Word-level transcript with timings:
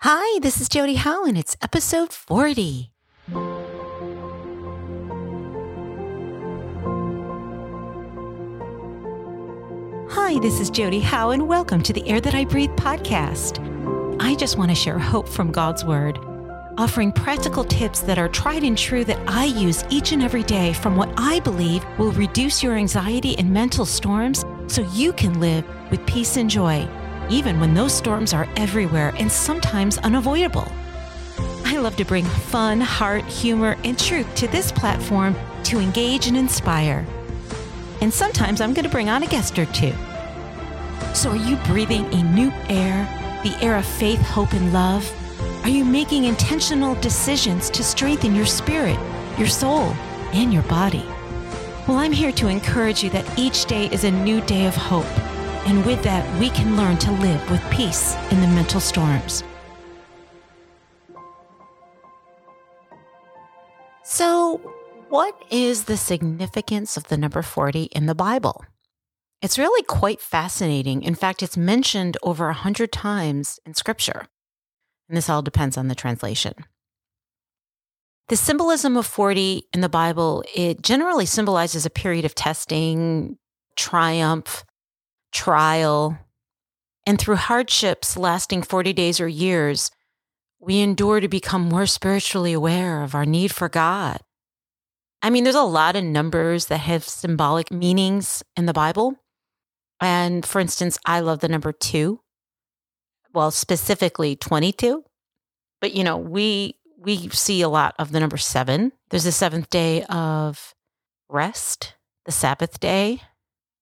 Hi, 0.00 0.38
this 0.40 0.60
is 0.60 0.68
Jodi 0.68 0.94
Howe, 0.94 1.24
and 1.24 1.38
it's 1.38 1.56
episode 1.62 2.12
40. 2.12 2.92
Hi, 10.08 10.38
this 10.40 10.60
is 10.60 10.70
Jodi 10.70 11.00
Howe, 11.00 11.30
and 11.30 11.48
welcome 11.48 11.82
to 11.82 11.92
the 11.92 12.06
Air 12.08 12.20
That 12.20 12.34
I 12.34 12.44
Breathe 12.44 12.70
podcast. 12.70 13.60
I 14.20 14.34
just 14.34 14.58
want 14.58 14.70
to 14.70 14.74
share 14.74 14.98
hope 14.98 15.28
from 15.28 15.50
God's 15.52 15.84
Word, 15.84 16.18
offering 16.78 17.12
practical 17.12 17.64
tips 17.64 18.00
that 18.00 18.18
are 18.18 18.28
tried 18.28 18.64
and 18.64 18.76
true 18.76 19.04
that 19.04 19.18
I 19.28 19.46
use 19.46 19.84
each 19.90 20.12
and 20.12 20.22
every 20.22 20.42
day 20.42 20.72
from 20.72 20.96
what 20.96 21.12
I 21.16 21.40
believe 21.40 21.84
will 21.98 22.12
reduce 22.12 22.62
your 22.62 22.74
anxiety 22.74 23.38
and 23.38 23.50
mental 23.52 23.86
storms 23.86 24.44
so 24.66 24.82
you 24.92 25.12
can 25.12 25.40
live 25.40 25.64
with 25.90 26.04
peace 26.06 26.36
and 26.36 26.50
joy, 26.50 26.86
even 27.30 27.60
when 27.60 27.74
those 27.74 27.92
storms 27.92 28.32
are 28.32 28.48
everywhere 28.56 29.12
and 29.18 29.30
sometimes 29.30 29.98
unavoidable. 29.98 30.70
I 31.64 31.78
love 31.78 31.96
to 31.96 32.04
bring 32.04 32.24
fun, 32.24 32.80
heart, 32.80 33.24
humor, 33.24 33.76
and 33.84 33.98
truth 33.98 34.34
to 34.36 34.48
this 34.48 34.72
platform 34.72 35.34
to 35.64 35.78
engage 35.78 36.26
and 36.26 36.36
inspire. 36.36 37.04
And 38.00 38.12
sometimes 38.12 38.60
I'm 38.60 38.72
going 38.72 38.84
to 38.84 38.90
bring 38.90 39.08
on 39.08 39.22
a 39.22 39.26
guest 39.26 39.58
or 39.58 39.66
two. 39.66 39.92
So, 41.14 41.30
are 41.30 41.36
you 41.36 41.56
breathing 41.66 42.04
a 42.14 42.22
new 42.22 42.52
air, 42.68 43.04
the 43.42 43.56
air 43.62 43.76
of 43.76 43.84
faith, 43.84 44.20
hope, 44.20 44.52
and 44.52 44.72
love? 44.72 45.10
Are 45.64 45.68
you 45.68 45.84
making 45.84 46.24
intentional 46.24 46.94
decisions 46.96 47.70
to 47.70 47.82
strengthen 47.82 48.34
your 48.34 48.46
spirit, 48.46 48.98
your 49.38 49.48
soul, 49.48 49.94
and 50.32 50.52
your 50.52 50.62
body? 50.64 51.04
Well, 51.88 51.98
I'm 51.98 52.12
here 52.12 52.32
to 52.32 52.48
encourage 52.48 53.02
you 53.02 53.10
that 53.10 53.38
each 53.38 53.66
day 53.66 53.86
is 53.86 54.04
a 54.04 54.10
new 54.10 54.40
day 54.42 54.66
of 54.66 54.74
hope. 54.74 55.06
And 55.66 55.84
with 55.84 56.00
that, 56.04 56.24
we 56.38 56.48
can 56.50 56.76
learn 56.76 56.96
to 56.98 57.10
live 57.10 57.50
with 57.50 57.60
peace 57.70 58.14
in 58.30 58.40
the 58.40 58.46
mental 58.46 58.80
storms. 58.80 59.42
So, 64.04 64.58
what 65.08 65.34
is 65.50 65.84
the 65.84 65.96
significance 65.96 66.96
of 66.96 67.08
the 67.08 67.16
number 67.16 67.42
40 67.42 67.84
in 67.84 68.06
the 68.06 68.14
Bible? 68.14 68.64
It's 69.42 69.58
really 69.58 69.82
quite 69.82 70.20
fascinating. 70.20 71.02
In 71.02 71.16
fact, 71.16 71.42
it's 71.42 71.56
mentioned 71.56 72.16
over 72.22 72.48
a 72.48 72.54
hundred 72.54 72.92
times 72.92 73.58
in 73.66 73.74
Scripture. 73.74 74.26
And 75.08 75.16
this 75.16 75.28
all 75.28 75.42
depends 75.42 75.76
on 75.76 75.88
the 75.88 75.94
translation. 75.96 76.54
The 78.28 78.36
symbolism 78.36 78.96
of 78.96 79.06
40 79.06 79.64
in 79.72 79.80
the 79.80 79.88
Bible, 79.88 80.44
it 80.54 80.82
generally 80.82 81.26
symbolizes 81.26 81.86
a 81.86 81.90
period 81.90 82.24
of 82.24 82.34
testing, 82.34 83.38
triumph, 83.76 84.64
trial, 85.36 86.18
and 87.06 87.18
through 87.18 87.36
hardships 87.36 88.16
lasting 88.16 88.62
40 88.62 88.92
days 88.94 89.20
or 89.20 89.28
years, 89.28 89.90
we 90.58 90.80
endure 90.80 91.20
to 91.20 91.28
become 91.28 91.68
more 91.68 91.86
spiritually 91.86 92.54
aware 92.54 93.02
of 93.02 93.14
our 93.14 93.26
need 93.26 93.52
for 93.52 93.68
God. 93.68 94.18
I 95.22 95.30
mean, 95.30 95.44
there's 95.44 95.54
a 95.54 95.62
lot 95.62 95.94
of 95.94 96.04
numbers 96.04 96.66
that 96.66 96.78
have 96.78 97.04
symbolic 97.04 97.70
meanings 97.70 98.42
in 98.56 98.66
the 98.66 98.72
Bible. 98.72 99.16
And 100.00 100.44
for 100.44 100.60
instance, 100.60 100.98
I 101.04 101.20
love 101.20 101.40
the 101.40 101.48
number 101.48 101.72
two. 101.72 102.20
Well, 103.34 103.50
specifically 103.50 104.36
22. 104.36 105.04
But 105.80 105.94
you 105.94 106.02
know, 106.02 106.16
we 106.16 106.76
we 106.98 107.28
see 107.28 107.60
a 107.60 107.68
lot 107.68 107.94
of 107.98 108.10
the 108.10 108.20
number 108.20 108.38
7. 108.38 108.90
There's 109.10 109.24
the 109.24 109.32
seventh 109.32 109.70
day 109.70 110.02
of 110.04 110.74
rest, 111.28 111.94
the 112.24 112.32
Sabbath 112.32 112.80
day. 112.80 113.20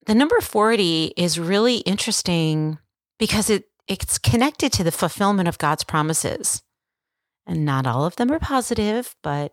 The 0.07 0.15
number 0.15 0.41
40 0.41 1.15
is 1.17 1.39
really 1.39 1.79
interesting 1.79 2.79
because 3.19 3.49
it 3.51 3.65
it's 3.87 4.19
connected 4.19 4.73
to 4.73 4.85
the 4.85 4.93
fulfillment 4.93 5.49
of 5.49 5.59
God's 5.59 5.85
promises. 5.85 6.63
And 7.47 7.65
not 7.65 7.87
all 7.87 8.07
of 8.07 8.17
them 8.17 8.31
are 8.33 8.39
positive, 8.39 9.15
but 9.23 9.53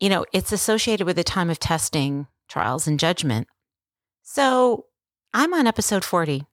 you 0.00 0.08
know, 0.08 0.26
it's 0.32 0.52
associated 0.52 1.06
with 1.06 1.18
a 1.18 1.24
time 1.24 1.48
of 1.48 1.58
testing, 1.58 2.26
trials, 2.48 2.86
and 2.86 3.00
judgment. 3.00 3.48
So 4.22 4.86
I'm 5.32 5.54
on 5.54 5.66
episode 5.66 6.04
40. 6.04 6.44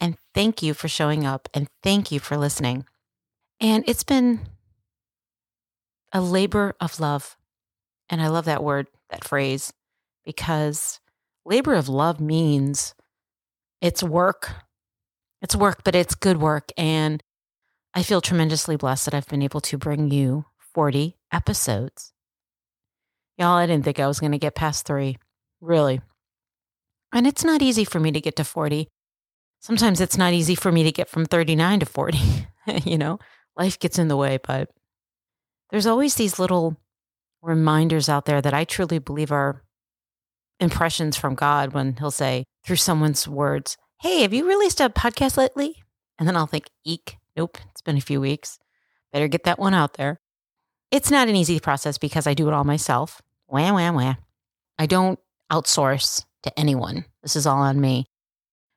And 0.00 0.16
thank 0.34 0.62
you 0.62 0.74
for 0.74 0.88
showing 0.88 1.26
up 1.26 1.48
and 1.52 1.68
thank 1.82 2.10
you 2.10 2.18
for 2.18 2.36
listening. 2.36 2.86
And 3.60 3.84
it's 3.86 4.04
been 4.04 4.40
a 6.12 6.20
labor 6.20 6.74
of 6.80 6.98
love. 6.98 7.36
And 8.08 8.20
I 8.20 8.28
love 8.28 8.46
that 8.46 8.64
word, 8.64 8.88
that 9.10 9.24
phrase, 9.24 9.72
because 10.24 10.99
labor 11.44 11.74
of 11.74 11.88
love 11.88 12.20
means 12.20 12.94
it's 13.80 14.02
work. 14.02 14.52
It's 15.42 15.56
work, 15.56 15.82
but 15.84 15.94
it's 15.94 16.14
good 16.14 16.36
work. 16.36 16.70
And 16.76 17.22
I 17.94 18.02
feel 18.02 18.20
tremendously 18.20 18.76
blessed 18.76 19.06
that 19.06 19.14
I've 19.14 19.28
been 19.28 19.42
able 19.42 19.60
to 19.62 19.78
bring 19.78 20.10
you 20.10 20.44
40 20.74 21.16
episodes. 21.32 22.12
Y'all, 23.38 23.56
I 23.56 23.66
didn't 23.66 23.84
think 23.84 23.98
I 23.98 24.06
was 24.06 24.20
going 24.20 24.32
to 24.32 24.38
get 24.38 24.54
past 24.54 24.86
three, 24.86 25.18
really. 25.60 26.00
And 27.12 27.26
it's 27.26 27.44
not 27.44 27.62
easy 27.62 27.84
for 27.84 27.98
me 27.98 28.12
to 28.12 28.20
get 28.20 28.36
to 28.36 28.44
40. 28.44 28.88
Sometimes 29.60 30.00
it's 30.00 30.18
not 30.18 30.32
easy 30.32 30.54
for 30.54 30.70
me 30.70 30.84
to 30.84 30.92
get 30.92 31.08
from 31.08 31.24
39 31.24 31.80
to 31.80 31.86
40. 31.86 32.18
you 32.84 32.98
know, 32.98 33.18
life 33.56 33.78
gets 33.78 33.98
in 33.98 34.08
the 34.08 34.16
way, 34.16 34.38
but 34.46 34.70
there's 35.70 35.86
always 35.86 36.14
these 36.14 36.38
little 36.38 36.76
reminders 37.42 38.08
out 38.08 38.26
there 38.26 38.40
that 38.40 38.54
I 38.54 38.64
truly 38.64 38.98
believe 38.98 39.32
are 39.32 39.62
impressions 40.60 41.16
from 41.16 41.34
God 41.34 41.72
when 41.72 41.96
He'll 41.96 42.10
say 42.10 42.44
through 42.64 42.76
someone's 42.76 43.26
words, 43.26 43.76
Hey, 44.00 44.22
have 44.22 44.32
you 44.32 44.48
released 44.48 44.80
a 44.80 44.88
podcast 44.88 45.36
lately? 45.36 45.82
And 46.18 46.28
then 46.28 46.36
I'll 46.36 46.46
think, 46.46 46.70
Eek, 46.84 47.16
nope, 47.36 47.58
it's 47.70 47.82
been 47.82 47.96
a 47.96 48.02
few 48.02 48.20
weeks. 48.20 48.58
Better 49.12 49.28
get 49.28 49.44
that 49.44 49.58
one 49.58 49.74
out 49.74 49.94
there. 49.94 50.20
It's 50.90 51.10
not 51.10 51.28
an 51.28 51.36
easy 51.36 51.60
process 51.60 51.98
because 51.98 52.26
I 52.26 52.34
do 52.34 52.48
it 52.48 52.54
all 52.54 52.64
myself. 52.64 53.20
Wah, 53.48 53.72
wah, 53.72 53.92
wah. 53.92 54.14
I 54.78 54.86
don't 54.86 55.18
outsource 55.50 56.24
to 56.42 56.58
anyone. 56.58 57.04
This 57.22 57.36
is 57.36 57.46
all 57.46 57.60
on 57.60 57.80
me. 57.80 58.06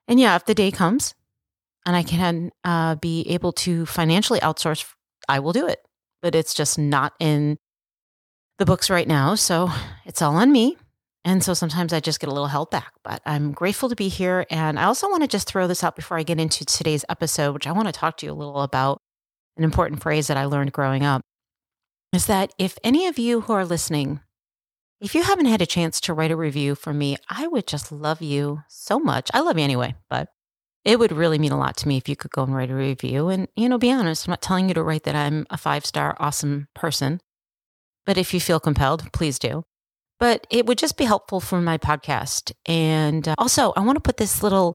And 0.08 0.20
yeah, 0.20 0.36
if 0.36 0.44
the 0.44 0.54
day 0.54 0.70
comes 0.70 1.14
and 1.86 1.96
I 1.96 2.02
can 2.02 2.50
uh, 2.62 2.96
be 2.96 3.22
able 3.30 3.52
to 3.52 3.86
financially 3.86 4.40
outsource, 4.40 4.84
I 5.28 5.40
will 5.40 5.52
do 5.52 5.66
it. 5.66 5.80
But 6.22 6.34
it's 6.34 6.54
just 6.54 6.78
not 6.78 7.14
in 7.20 7.58
the 8.58 8.66
books 8.66 8.90
right 8.90 9.08
now. 9.08 9.34
So 9.34 9.70
it's 10.04 10.22
all 10.22 10.36
on 10.36 10.52
me. 10.52 10.76
And 11.24 11.42
so 11.42 11.54
sometimes 11.54 11.92
I 11.92 12.00
just 12.00 12.20
get 12.20 12.28
a 12.28 12.32
little 12.32 12.48
held 12.48 12.70
back, 12.70 12.92
but 13.02 13.22
I'm 13.24 13.52
grateful 13.52 13.88
to 13.88 13.96
be 13.96 14.08
here. 14.08 14.46
And 14.50 14.78
I 14.78 14.84
also 14.84 15.08
want 15.08 15.22
to 15.22 15.28
just 15.28 15.48
throw 15.48 15.66
this 15.66 15.82
out 15.82 15.96
before 15.96 16.18
I 16.18 16.22
get 16.22 16.38
into 16.38 16.66
today's 16.66 17.04
episode, 17.08 17.52
which 17.52 17.66
I 17.66 17.72
want 17.72 17.88
to 17.88 17.92
talk 17.92 18.18
to 18.18 18.26
you 18.26 18.32
a 18.32 18.34
little 18.34 18.60
about 18.60 19.00
an 19.56 19.64
important 19.64 20.02
phrase 20.02 20.26
that 20.26 20.36
I 20.36 20.44
learned 20.44 20.72
growing 20.72 21.04
up 21.04 21.22
is 22.12 22.26
that 22.26 22.52
if 22.58 22.78
any 22.84 23.06
of 23.06 23.18
you 23.18 23.42
who 23.42 23.52
are 23.52 23.64
listening, 23.64 24.20
if 25.00 25.14
you 25.14 25.22
haven't 25.22 25.46
had 25.46 25.62
a 25.62 25.66
chance 25.66 26.00
to 26.02 26.14
write 26.14 26.30
a 26.30 26.36
review 26.36 26.74
for 26.74 26.92
me, 26.92 27.16
I 27.28 27.46
would 27.46 27.66
just 27.66 27.90
love 27.90 28.20
you 28.22 28.62
so 28.68 28.98
much. 28.98 29.30
I 29.34 29.40
love 29.40 29.58
you 29.58 29.64
anyway, 29.64 29.94
but 30.10 30.28
it 30.84 30.98
would 30.98 31.12
really 31.12 31.38
mean 31.38 31.52
a 31.52 31.58
lot 31.58 31.76
to 31.78 31.88
me 31.88 31.96
if 31.96 32.08
you 32.08 32.16
could 32.16 32.30
go 32.30 32.42
and 32.42 32.54
write 32.54 32.70
a 32.70 32.74
review. 32.74 33.28
And, 33.28 33.48
you 33.56 33.68
know, 33.68 33.78
be 33.78 33.90
honest, 33.90 34.26
I'm 34.26 34.32
not 34.32 34.42
telling 34.42 34.68
you 34.68 34.74
to 34.74 34.82
write 34.82 35.04
that 35.04 35.16
I'm 35.16 35.46
a 35.50 35.56
five 35.56 35.86
star 35.86 36.16
awesome 36.20 36.68
person, 36.74 37.20
but 38.04 38.18
if 38.18 38.34
you 38.34 38.40
feel 38.40 38.60
compelled, 38.60 39.10
please 39.12 39.38
do 39.38 39.64
but 40.24 40.46
it 40.48 40.64
would 40.64 40.78
just 40.78 40.96
be 40.96 41.04
helpful 41.04 41.38
for 41.38 41.60
my 41.60 41.76
podcast. 41.76 42.50
And 42.64 43.28
uh, 43.28 43.34
also, 43.36 43.74
I 43.76 43.80
want 43.80 43.96
to 43.96 44.00
put 44.00 44.16
this 44.16 44.42
little 44.42 44.72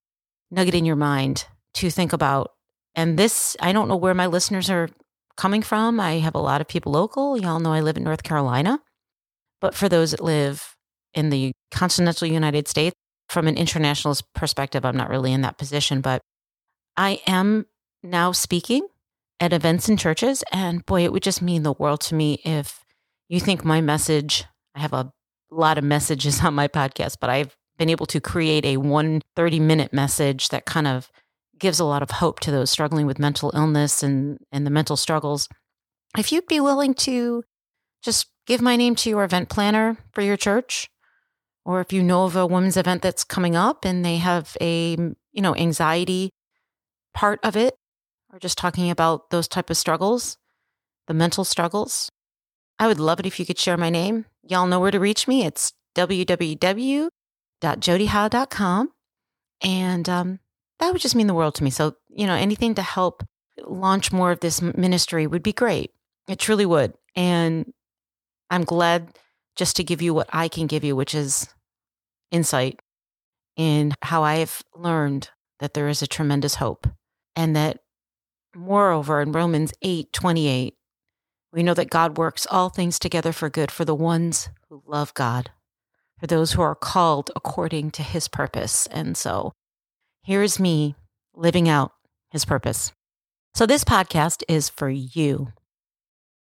nugget 0.51 0.75
in 0.75 0.85
your 0.85 0.95
mind 0.95 1.47
to 1.73 1.89
think 1.89 2.13
about. 2.13 2.51
And 2.93 3.17
this, 3.17 3.57
I 3.59 3.71
don't 3.71 3.88
know 3.88 3.95
where 3.95 4.13
my 4.13 4.27
listeners 4.27 4.69
are 4.69 4.89
coming 5.38 5.63
from. 5.63 5.99
I 5.99 6.19
have 6.19 6.35
a 6.35 6.39
lot 6.39 6.61
of 6.61 6.67
people 6.67 6.91
local. 6.91 7.35
Y'all 7.35 7.59
know 7.59 7.73
I 7.73 7.79
live 7.79 7.97
in 7.97 8.03
North 8.03 8.21
Carolina. 8.21 8.79
But 9.59 9.73
for 9.73 9.89
those 9.89 10.11
that 10.11 10.21
live 10.21 10.75
in 11.15 11.31
the 11.31 11.51
continental 11.71 12.27
United 12.27 12.67
States, 12.67 12.95
from 13.27 13.47
an 13.47 13.57
internationalist 13.57 14.31
perspective, 14.35 14.85
I'm 14.85 14.97
not 14.97 15.09
really 15.09 15.33
in 15.33 15.41
that 15.41 15.57
position, 15.57 15.99
but 15.99 16.21
I 16.95 17.21
am 17.25 17.65
now 18.03 18.33
speaking 18.33 18.88
at 19.39 19.51
events 19.51 19.89
and 19.89 19.97
churches. 19.97 20.44
And 20.51 20.85
boy, 20.85 21.06
it 21.06 21.12
would 21.12 21.24
just 21.24 21.41
mean 21.41 21.63
the 21.63 21.74
world 21.74 22.01
to 22.01 22.13
me 22.13 22.39
if 22.45 22.83
you 23.29 23.39
think 23.39 23.65
my 23.65 23.81
message, 23.81 24.45
I 24.75 24.81
have 24.81 24.94
a 24.94 25.12
lot 25.51 25.78
of 25.78 25.84
messages 25.84 26.44
on 26.44 26.54
my 26.54 26.68
podcast, 26.68 27.18
but 27.19 27.30
I've 27.30 27.56
been 27.78 27.90
able 27.90 28.06
to 28.07 28.19
create 28.19 28.66
a 28.66 28.78
one 28.78 29.22
30 29.36 29.60
minute 29.60 29.94
message 29.94 30.50
that 30.50 30.66
kind 30.66 30.88
of 30.88 31.10
gives 31.57 31.80
a 31.80 31.86
lot 31.86 32.01
of 32.01 32.12
hope 32.12 32.40
to 32.42 32.51
those 32.51 32.69
struggling 32.69 33.06
with 33.06 33.19
mental 33.19 33.51
illness 33.54 34.01
and, 34.01 34.40
and 34.51 34.66
the 34.66 34.72
mental 34.72 34.96
struggles. 34.96 35.48
If 36.18 36.31
you'd 36.31 36.48
be 36.48 36.60
willing 36.60 36.94
to 36.96 37.44
just 38.01 38.28
give 38.48 38.62
my 38.62 38.75
name 38.75 38.96
to 38.96 39.10
your 39.10 39.24
event 39.24 39.50
planner 39.50 39.98
for 40.13 40.22
your 40.22 40.38
church, 40.38 40.90
or 41.66 41.81
if 41.81 41.94
you 41.94 42.01
know 42.01 42.25
of 42.25 42.36
a 42.36 42.48
women's 42.48 42.78
event 42.78 43.01
that's 43.01 43.24
coming 43.24 43.56
up 43.56 43.86
and 43.86 44.04
they 44.04 44.18
have 44.18 44.57
a, 44.62 44.92
you 45.31 45.42
know, 45.42 45.56
anxiety 45.56 46.31
part 47.13 47.40
of 47.44 47.56
it, 47.56 47.75
or 48.31 48.40
just 48.40 48.57
talking 48.57 48.90
about 48.90 49.30
those 49.30 49.48
type 49.48 49.69
of 49.69 49.78
struggles, 49.78 50.38
the 51.07 51.13
mental 51.13 51.44
struggles, 51.44 52.10
I 52.80 52.88
would 52.88 53.00
love 53.00 53.19
it 53.19 53.25
if 53.25 53.40
you 53.40 53.46
could 53.46 53.60
share 53.60 53.78
my 53.78 53.90
name. 53.90 54.25
Y'all 54.50 54.68
know 54.68 54.80
where 54.80 54.92
to 54.92 55.00
reach 55.00 55.28
me. 55.28 55.46
It's 55.46 55.74
www.jodyhowe.com. 55.96 58.90
And 59.62 60.10
um, 60.10 60.40
that 60.80 60.92
would 60.92 61.01
just 61.01 61.16
mean 61.16 61.28
the 61.28 61.36
world 61.36 61.56
to 61.56 61.63
me. 61.63 61.69
So, 61.69 61.96
you 62.10 62.25
know, 62.25 62.34
anything 62.34 62.74
to 62.75 62.81
help 62.81 63.24
launch 63.68 64.12
more 64.12 64.31
of 64.31 64.40
this 64.40 64.62
ministry 64.62 65.28
would 65.28 65.44
be 65.44 65.54
great. 65.54 65.92
It 66.28 66.40
truly 66.40 66.66
would. 66.66 66.96
And 67.16 67.72
I'm 68.50 68.63
glad 68.63 69.19
just 69.56 69.75
to 69.75 69.84
give 69.84 70.01
you 70.01 70.16
what 70.16 70.30
I 70.34 70.48
can 70.48 70.66
give 70.66 70.84
you, 70.84 70.96
which 70.96 71.13
is 71.13 71.48
insight 72.31 72.80
in 73.56 73.94
how 74.01 74.24
I 74.24 74.38
have 74.38 74.63
learned 74.74 75.30
that 75.60 75.75
there 75.75 75.90
is 75.90 76.01
a 76.01 76.07
tremendous 76.07 76.56
hope 76.56 76.88
and 77.36 77.56
that 77.56 77.81
moreover 78.56 79.22
in 79.22 79.31
Romans 79.31 79.74
8 79.81 80.12
28, 80.12 80.75
we 81.51 81.63
know 81.63 81.74
that 81.74 81.90
God 81.90 82.18
works 82.18 82.46
all 82.50 82.69
things 82.69 83.00
together 83.00 83.31
for 83.31 83.50
good 83.50 83.72
for 83.72 83.86
the 83.86 83.96
ones 83.96 84.50
who 84.69 84.84
love 84.86 85.13
God, 85.13 85.51
for 86.19 86.28
those 86.28 86.54
who 86.54 86.62
are 86.62 86.75
called 86.75 87.31
according 87.36 87.92
to 87.92 88.04
his 88.04 88.28
purpose. 88.28 88.88
And 88.88 89.18
so 89.18 89.54
here's 90.24 90.60
me 90.60 90.96
living 91.34 91.68
out 91.68 91.92
his 92.31 92.46
purpose. 92.46 92.92
So 93.56 93.66
this 93.66 93.84
podcast 93.84 94.44
is 94.48 94.69
for 94.69 94.90
you. 94.90 95.51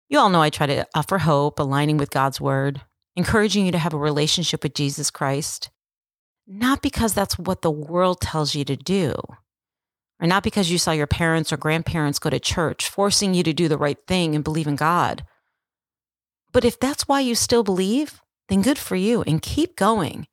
You 0.09 0.19
all 0.19 0.29
know 0.29 0.41
I 0.41 0.49
try 0.49 0.67
to 0.67 0.87
offer 0.95 1.19
hope, 1.19 1.59
aligning 1.59 1.97
with 1.97 2.09
God's 2.09 2.41
word, 2.41 2.81
encouraging 3.15 3.65
you 3.65 3.71
to 3.73 3.77
have 3.77 3.93
a 3.93 3.97
relationship 3.97 4.63
with 4.63 4.73
Jesus 4.73 5.11
Christ, 5.11 5.69
not 6.47 6.81
because 6.81 7.13
that's 7.13 7.37
what 7.37 7.61
the 7.61 7.71
world 7.71 8.21
tells 8.21 8.55
you 8.55 8.63
to 8.65 8.77
do, 8.77 9.15
or 10.19 10.27
not 10.27 10.43
because 10.43 10.71
you 10.71 10.77
saw 10.77 10.91
your 10.91 11.07
parents 11.07 11.53
or 11.53 11.57
grandparents 11.57 12.19
go 12.19 12.29
to 12.29 12.39
church, 12.39 12.89
forcing 12.89 13.33
you 13.33 13.43
to 13.43 13.53
do 13.53 13.67
the 13.67 13.77
right 13.77 13.97
thing 14.07 14.35
and 14.35 14.43
believe 14.43 14.67
in 14.67 14.75
God. 14.75 15.25
But 16.51 16.65
if 16.65 16.79
that's 16.79 17.07
why 17.07 17.19
you 17.19 17.35
still 17.35 17.63
believe, 17.63 18.21
then 18.49 18.61
good 18.61 18.77
for 18.77 18.95
you 18.95 19.21
and 19.23 19.41
keep 19.41 19.75
going. 19.75 20.27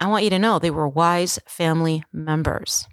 I 0.00 0.06
want 0.06 0.24
you 0.24 0.30
to 0.30 0.38
know 0.38 0.58
they 0.58 0.70
were 0.70 0.88
wise 0.88 1.38
family 1.46 2.04
members. 2.12 2.86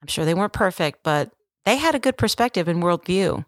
I'm 0.00 0.08
sure 0.08 0.24
they 0.24 0.34
weren't 0.34 0.52
perfect, 0.52 1.00
but 1.02 1.32
they 1.64 1.76
had 1.76 1.94
a 1.94 2.00
good 2.00 2.16
perspective 2.16 2.68
and 2.68 2.82
worldview. 2.82 3.44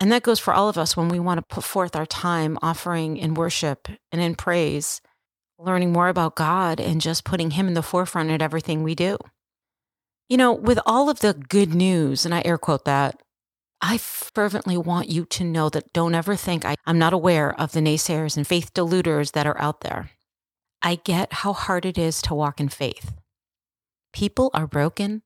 And 0.00 0.10
that 0.10 0.22
goes 0.22 0.40
for 0.40 0.52
all 0.52 0.68
of 0.68 0.78
us 0.78 0.96
when 0.96 1.08
we 1.08 1.20
want 1.20 1.38
to 1.38 1.54
put 1.54 1.64
forth 1.64 1.94
our 1.94 2.06
time 2.06 2.58
offering 2.62 3.16
in 3.16 3.34
worship 3.34 3.88
and 4.10 4.20
in 4.20 4.34
praise, 4.34 5.00
learning 5.58 5.92
more 5.92 6.08
about 6.08 6.34
God 6.34 6.80
and 6.80 7.00
just 7.00 7.24
putting 7.24 7.52
Him 7.52 7.68
in 7.68 7.74
the 7.74 7.82
forefront 7.82 8.30
at 8.30 8.42
everything 8.42 8.82
we 8.82 8.94
do. 8.94 9.18
You 10.28 10.38
know, 10.38 10.52
with 10.52 10.78
all 10.86 11.10
of 11.10 11.20
the 11.20 11.34
good 11.34 11.74
news, 11.74 12.24
and 12.24 12.34
I 12.34 12.42
air 12.44 12.56
quote 12.56 12.86
that, 12.86 13.20
I 13.82 13.98
fervently 13.98 14.78
want 14.78 15.10
you 15.10 15.26
to 15.26 15.44
know 15.44 15.68
that 15.68 15.92
don't 15.92 16.14
ever 16.14 16.36
think 16.36 16.64
I, 16.64 16.76
am 16.86 16.98
not 16.98 17.12
aware 17.12 17.58
of 17.60 17.72
the 17.72 17.80
naysayers 17.80 18.36
and 18.36 18.46
faith 18.46 18.72
deluders 18.72 19.32
that 19.32 19.46
are 19.46 19.60
out 19.60 19.82
there. 19.82 20.10
I 20.80 20.94
get 20.96 21.32
how 21.32 21.52
hard 21.52 21.84
it 21.84 21.98
is 21.98 22.22
to 22.22 22.34
walk 22.34 22.60
in 22.60 22.70
faith. 22.70 23.12
People 24.14 24.50
are 24.54 24.66
broken, 24.66 25.22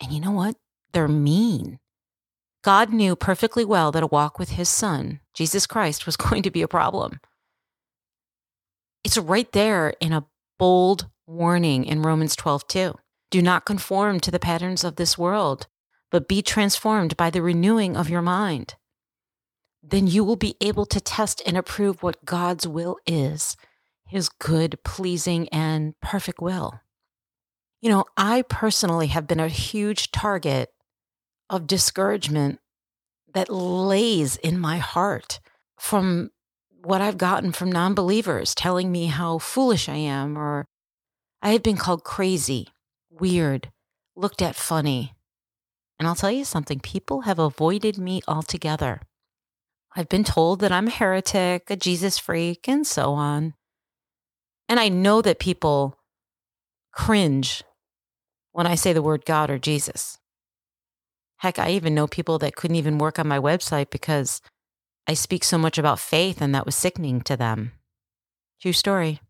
and 0.00 0.12
you 0.12 0.20
know 0.20 0.30
what? 0.30 0.56
They're 0.92 1.08
mean. 1.08 1.78
God 2.64 2.92
knew 2.92 3.14
perfectly 3.14 3.64
well 3.64 3.92
that 3.92 4.02
a 4.02 4.06
walk 4.08 4.38
with 4.38 4.50
his 4.50 4.68
son, 4.68 5.20
Jesus 5.34 5.66
Christ, 5.66 6.06
was 6.06 6.16
going 6.16 6.42
to 6.42 6.50
be 6.50 6.62
a 6.62 6.68
problem. 6.68 7.20
It's 9.04 9.18
right 9.18 9.50
there 9.52 9.90
in 10.00 10.12
a 10.12 10.26
bold 10.58 11.08
warning 11.26 11.84
in 11.84 12.02
Romans 12.02 12.34
12, 12.34 12.66
2. 12.66 12.94
Do 13.30 13.42
not 13.42 13.64
conform 13.64 14.20
to 14.20 14.30
the 14.30 14.38
patterns 14.38 14.84
of 14.84 14.96
this 14.96 15.18
world, 15.18 15.66
but 16.10 16.28
be 16.28 16.42
transformed 16.42 17.16
by 17.16 17.30
the 17.30 17.42
renewing 17.42 17.96
of 17.96 18.08
your 18.08 18.22
mind. 18.22 18.74
Then 19.82 20.06
you 20.06 20.24
will 20.24 20.36
be 20.36 20.56
able 20.60 20.86
to 20.86 21.00
test 21.00 21.42
and 21.46 21.56
approve 21.56 22.02
what 22.02 22.24
God's 22.24 22.66
will 22.66 22.98
is, 23.06 23.56
his 24.06 24.28
good, 24.28 24.78
pleasing, 24.84 25.48
and 25.48 25.94
perfect 26.00 26.40
will. 26.40 26.80
You 27.80 27.90
know, 27.90 28.04
I 28.16 28.42
personally 28.42 29.08
have 29.08 29.26
been 29.26 29.40
a 29.40 29.48
huge 29.48 30.10
target 30.10 30.70
of 31.50 31.66
discouragement 31.66 32.60
that 33.32 33.50
lays 33.50 34.36
in 34.36 34.58
my 34.58 34.78
heart 34.78 35.40
from 35.78 36.30
what 36.82 37.00
I've 37.00 37.18
gotten 37.18 37.52
from 37.52 37.70
non 37.70 37.94
believers 37.94 38.54
telling 38.54 38.90
me 38.90 39.06
how 39.06 39.38
foolish 39.38 39.88
I 39.88 39.96
am, 39.96 40.38
or 40.38 40.66
I 41.42 41.50
have 41.50 41.62
been 41.62 41.76
called 41.76 42.02
crazy, 42.02 42.68
weird, 43.20 43.70
looked 44.14 44.42
at 44.42 44.56
funny. 44.56 45.14
And 45.98 46.06
I'll 46.06 46.14
tell 46.14 46.30
you 46.30 46.44
something 46.44 46.80
people 46.80 47.22
have 47.22 47.38
avoided 47.38 47.98
me 47.98 48.20
altogether. 48.28 49.00
I've 49.94 50.08
been 50.08 50.24
told 50.24 50.60
that 50.60 50.72
I'm 50.72 50.88
a 50.88 50.90
heretic, 50.90 51.70
a 51.70 51.76
Jesus 51.76 52.18
freak, 52.18 52.68
and 52.68 52.86
so 52.86 53.12
on. 53.12 53.54
And 54.68 54.78
I 54.78 54.88
know 54.88 55.22
that 55.22 55.38
people 55.38 55.98
cringe 56.92 57.62
when 58.52 58.66
I 58.66 58.74
say 58.74 58.92
the 58.92 59.02
word 59.02 59.24
God 59.24 59.50
or 59.50 59.58
Jesus. 59.58 60.18
Heck, 61.38 61.58
I 61.58 61.70
even 61.70 61.94
know 61.94 62.06
people 62.06 62.38
that 62.38 62.56
couldn't 62.56 62.76
even 62.76 62.98
work 62.98 63.18
on 63.18 63.28
my 63.28 63.38
website 63.38 63.90
because 63.90 64.40
I 65.06 65.14
speak 65.14 65.44
so 65.44 65.56
much 65.56 65.78
about 65.78 66.00
faith 66.00 66.40
and 66.40 66.54
that 66.54 66.66
was 66.66 66.74
sickening 66.74 67.20
to 67.22 67.36
them. 67.36 67.72
True 68.60 68.72
story. 68.72 69.20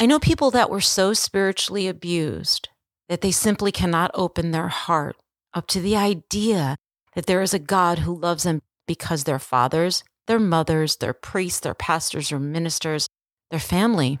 I 0.00 0.06
know 0.06 0.18
people 0.18 0.50
that 0.50 0.70
were 0.70 0.80
so 0.80 1.12
spiritually 1.12 1.88
abused 1.88 2.68
that 3.08 3.20
they 3.20 3.30
simply 3.30 3.72
cannot 3.72 4.10
open 4.14 4.50
their 4.50 4.68
heart 4.68 5.16
up 5.54 5.66
to 5.68 5.80
the 5.80 5.96
idea 5.96 6.76
that 7.14 7.26
there 7.26 7.42
is 7.42 7.54
a 7.54 7.58
God 7.58 8.00
who 8.00 8.14
loves 8.14 8.42
them 8.42 8.60
because 8.86 9.24
their 9.24 9.38
fathers, 9.38 10.04
their 10.26 10.38
mothers, 10.38 10.96
their 10.96 11.12
priests, 11.12 11.60
their 11.60 11.74
pastors 11.74 12.30
or 12.30 12.38
ministers, 12.38 13.08
their 13.50 13.60
family, 13.60 14.18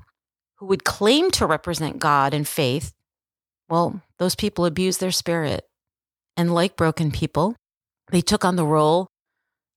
who 0.56 0.66
would 0.66 0.84
claim 0.84 1.30
to 1.32 1.46
represent 1.46 1.98
God 1.98 2.32
and 2.32 2.48
faith, 2.48 2.92
well, 3.68 4.02
those 4.18 4.34
people 4.34 4.64
abuse 4.64 4.98
their 4.98 5.10
spirit 5.10 5.64
and 6.36 6.54
like 6.54 6.76
broken 6.76 7.10
people, 7.10 7.56
they 8.10 8.20
took 8.20 8.44
on 8.44 8.56
the 8.56 8.66
role 8.66 9.08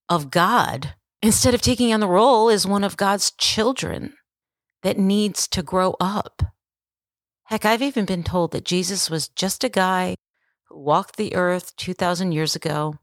of 0.08 0.32
God 0.32 0.94
instead 1.22 1.54
of 1.54 1.62
taking 1.62 1.94
on 1.94 2.00
the 2.00 2.08
role 2.08 2.50
as 2.50 2.66
one 2.66 2.84
of 2.84 2.98
God's 2.98 3.32
children 3.32 4.14
that 4.84 4.98
needs 4.98 5.48
to 5.50 5.62
grow 5.62 5.96
up. 6.00 6.42
Heck, 7.50 7.66
I've 7.66 7.82
even 7.82 8.06
been 8.06 8.24
told 8.24 8.52
that 8.52 8.64
Jesus 8.64 9.10
was 9.10 9.28
just 9.30 9.64
a 9.64 9.70
guy 9.70 10.16
who 10.66 10.80
walked 10.80 11.18
the 11.18 11.36
earth 11.36 11.76
2,000 11.78 12.32
years 12.32 12.56
ago 12.56 12.96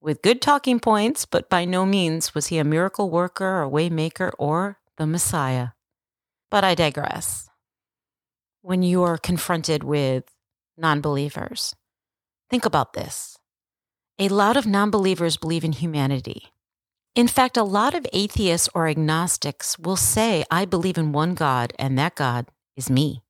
with 0.00 0.22
good 0.22 0.40
talking 0.40 0.80
points, 0.80 1.24
but 1.24 1.48
by 1.48 1.64
no 1.64 1.86
means 1.86 2.34
was 2.34 2.48
he 2.48 2.58
a 2.58 2.64
miracle 2.64 3.10
worker 3.10 3.62
or 3.62 3.70
waymaker 3.70 4.32
or 4.38 4.78
the 4.98 5.06
Messiah. 5.06 5.68
But 6.50 6.62
I 6.62 6.74
digress. 6.74 7.48
When 8.62 8.82
you 8.82 9.02
are 9.02 9.16
confronted 9.16 9.82
with 9.82 10.24
non 10.76 11.00
believers, 11.00 11.74
Think 12.50 12.64
about 12.64 12.94
this. 12.94 13.38
A 14.18 14.28
lot 14.28 14.56
of 14.56 14.66
non 14.66 14.90
believers 14.90 15.36
believe 15.36 15.64
in 15.64 15.70
humanity. 15.70 16.52
In 17.14 17.28
fact, 17.28 17.56
a 17.56 17.62
lot 17.62 17.94
of 17.94 18.06
atheists 18.12 18.68
or 18.74 18.88
agnostics 18.88 19.78
will 19.78 19.96
say, 19.96 20.44
I 20.50 20.64
believe 20.64 20.98
in 20.98 21.12
one 21.12 21.34
God, 21.34 21.72
and 21.78 21.96
that 21.98 22.16
God 22.16 22.48
is 22.76 22.90
me. 22.90 23.22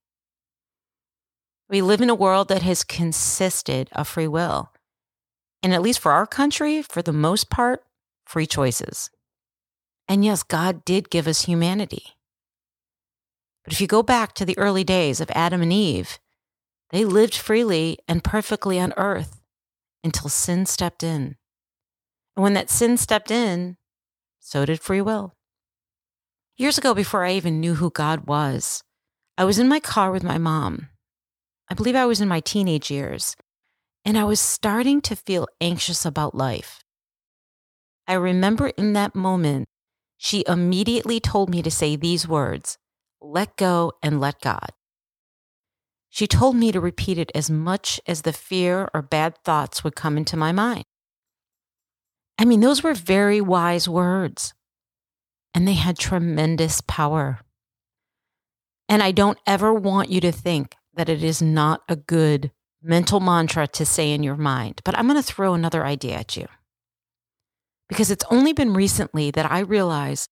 We 1.70 1.82
live 1.82 2.00
in 2.00 2.10
a 2.10 2.16
world 2.16 2.48
that 2.48 2.62
has 2.62 2.82
consisted 2.82 3.88
of 3.92 4.08
free 4.08 4.26
will. 4.26 4.72
And 5.62 5.72
at 5.72 5.82
least 5.82 6.00
for 6.00 6.10
our 6.10 6.26
country, 6.26 6.82
for 6.82 7.00
the 7.00 7.12
most 7.12 7.48
part, 7.48 7.84
free 8.26 8.46
choices. 8.46 9.08
And 10.08 10.24
yes, 10.24 10.42
God 10.42 10.84
did 10.84 11.10
give 11.10 11.28
us 11.28 11.42
humanity. 11.42 12.16
But 13.62 13.72
if 13.72 13.80
you 13.80 13.86
go 13.86 14.02
back 14.02 14.34
to 14.34 14.44
the 14.44 14.58
early 14.58 14.82
days 14.82 15.20
of 15.20 15.30
Adam 15.30 15.62
and 15.62 15.72
Eve, 15.72 16.18
they 16.90 17.04
lived 17.04 17.36
freely 17.36 17.98
and 18.08 18.24
perfectly 18.24 18.80
on 18.80 18.92
earth 18.96 19.40
until 20.02 20.28
sin 20.28 20.66
stepped 20.66 21.04
in. 21.04 21.36
And 22.36 22.42
when 22.42 22.54
that 22.54 22.70
sin 22.70 22.96
stepped 22.96 23.30
in, 23.30 23.76
so 24.40 24.66
did 24.66 24.80
free 24.80 25.00
will. 25.00 25.36
Years 26.56 26.78
ago, 26.78 26.94
before 26.94 27.24
I 27.24 27.34
even 27.34 27.60
knew 27.60 27.74
who 27.74 27.90
God 27.90 28.26
was, 28.26 28.82
I 29.38 29.44
was 29.44 29.60
in 29.60 29.68
my 29.68 29.78
car 29.78 30.10
with 30.10 30.24
my 30.24 30.36
mom. 30.36 30.89
I 31.70 31.74
believe 31.74 31.94
I 31.94 32.04
was 32.06 32.20
in 32.20 32.26
my 32.26 32.40
teenage 32.40 32.90
years, 32.90 33.36
and 34.04 34.18
I 34.18 34.24
was 34.24 34.40
starting 34.40 35.00
to 35.02 35.14
feel 35.14 35.46
anxious 35.60 36.04
about 36.04 36.34
life. 36.34 36.82
I 38.08 38.14
remember 38.14 38.68
in 38.68 38.92
that 38.94 39.14
moment, 39.14 39.68
she 40.16 40.42
immediately 40.48 41.20
told 41.20 41.48
me 41.48 41.62
to 41.62 41.70
say 41.70 41.94
these 41.94 42.26
words 42.26 42.76
let 43.22 43.56
go 43.56 43.92
and 44.02 44.18
let 44.20 44.40
God. 44.40 44.70
She 46.08 46.26
told 46.26 46.56
me 46.56 46.72
to 46.72 46.80
repeat 46.80 47.18
it 47.18 47.30
as 47.34 47.48
much 47.48 48.00
as 48.06 48.22
the 48.22 48.32
fear 48.32 48.88
or 48.92 49.00
bad 49.00 49.38
thoughts 49.44 49.84
would 49.84 49.94
come 49.94 50.16
into 50.16 50.36
my 50.36 50.50
mind. 50.50 50.82
I 52.36 52.46
mean, 52.46 52.60
those 52.60 52.82
were 52.82 52.94
very 52.94 53.40
wise 53.40 53.88
words, 53.88 54.54
and 55.54 55.68
they 55.68 55.74
had 55.74 55.98
tremendous 55.98 56.80
power. 56.80 57.40
And 58.88 59.02
I 59.04 59.12
don't 59.12 59.38
ever 59.46 59.72
want 59.72 60.08
you 60.08 60.20
to 60.22 60.32
think 60.32 60.74
that 61.00 61.08
it 61.08 61.24
is 61.24 61.40
not 61.40 61.80
a 61.88 61.96
good 61.96 62.50
mental 62.82 63.20
mantra 63.20 63.66
to 63.66 63.86
say 63.86 64.12
in 64.12 64.22
your 64.22 64.36
mind, 64.36 64.82
but 64.84 64.94
I'm 64.98 65.06
going 65.06 65.16
to 65.16 65.22
throw 65.22 65.54
another 65.54 65.86
idea 65.86 66.16
at 66.16 66.36
you. 66.36 66.46
Because 67.88 68.10
it's 68.10 68.24
only 68.30 68.52
been 68.52 68.74
recently 68.74 69.30
that 69.30 69.50
I 69.50 69.60
realize 69.60 70.28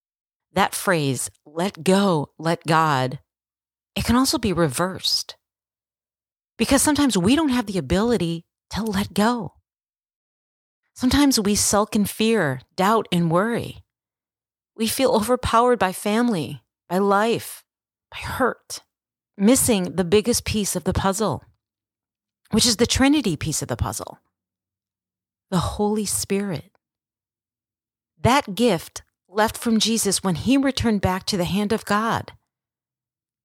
that 0.52 0.74
phrase, 0.74 1.30
let 1.46 1.82
go, 1.82 2.32
let 2.38 2.66
God, 2.66 3.18
it 3.96 4.04
can 4.04 4.14
also 4.14 4.36
be 4.36 4.52
reversed 4.52 5.38
because 6.58 6.82
sometimes 6.82 7.16
we 7.16 7.34
don't 7.34 7.48
have 7.48 7.64
the 7.64 7.78
ability 7.78 8.44
to 8.74 8.82
let 8.82 9.14
go. 9.14 9.54
Sometimes 10.94 11.40
we 11.40 11.54
sulk 11.54 11.96
in 11.96 12.04
fear, 12.04 12.60
doubt, 12.76 13.08
and 13.10 13.30
worry. 13.30 13.84
We 14.76 14.86
feel 14.86 15.12
overpowered 15.12 15.78
by 15.78 15.92
family, 15.94 16.62
by 16.90 16.98
life, 16.98 17.64
by 18.10 18.18
hurt, 18.18 18.82
missing 19.38 19.96
the 19.96 20.04
biggest 20.04 20.44
piece 20.44 20.76
of 20.76 20.84
the 20.84 20.92
puzzle, 20.92 21.44
which 22.50 22.66
is 22.66 22.76
the 22.76 22.86
Trinity 22.86 23.36
piece 23.36 23.62
of 23.62 23.68
the 23.68 23.76
puzzle 23.76 24.18
the 25.50 25.58
Holy 25.58 26.04
Spirit. 26.04 26.70
That 28.20 28.54
gift 28.54 29.02
left 29.28 29.56
from 29.56 29.78
Jesus 29.78 30.22
when 30.22 30.34
he 30.34 30.56
returned 30.56 31.00
back 31.00 31.24
to 31.26 31.36
the 31.36 31.44
hand 31.44 31.72
of 31.72 31.84
God, 31.84 32.32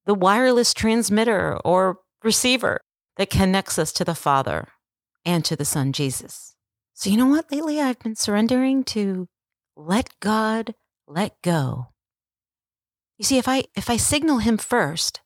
the 0.06 0.14
wireless 0.14 0.74
transmitter 0.74 1.56
or 1.64 2.00
receiver 2.22 2.80
that 3.16 3.30
connects 3.30 3.78
us 3.78 3.92
to 3.92 4.04
the 4.04 4.14
Father 4.14 4.68
and 5.24 5.44
to 5.44 5.56
the 5.56 5.64
Son, 5.64 5.92
Jesus. 5.92 6.56
So, 6.94 7.10
you 7.10 7.16
know 7.16 7.26
what? 7.26 7.50
Lately, 7.50 7.80
I've 7.80 7.98
been 7.98 8.16
surrendering 8.16 8.84
to 8.84 9.28
let 9.76 10.08
God 10.20 10.74
let 11.06 11.40
go. 11.42 11.88
You 13.18 13.24
see, 13.24 13.38
if 13.38 13.48
I, 13.48 13.64
if 13.76 13.88
I 13.90 13.96
signal 13.96 14.38
him 14.38 14.58
first, 14.58 15.20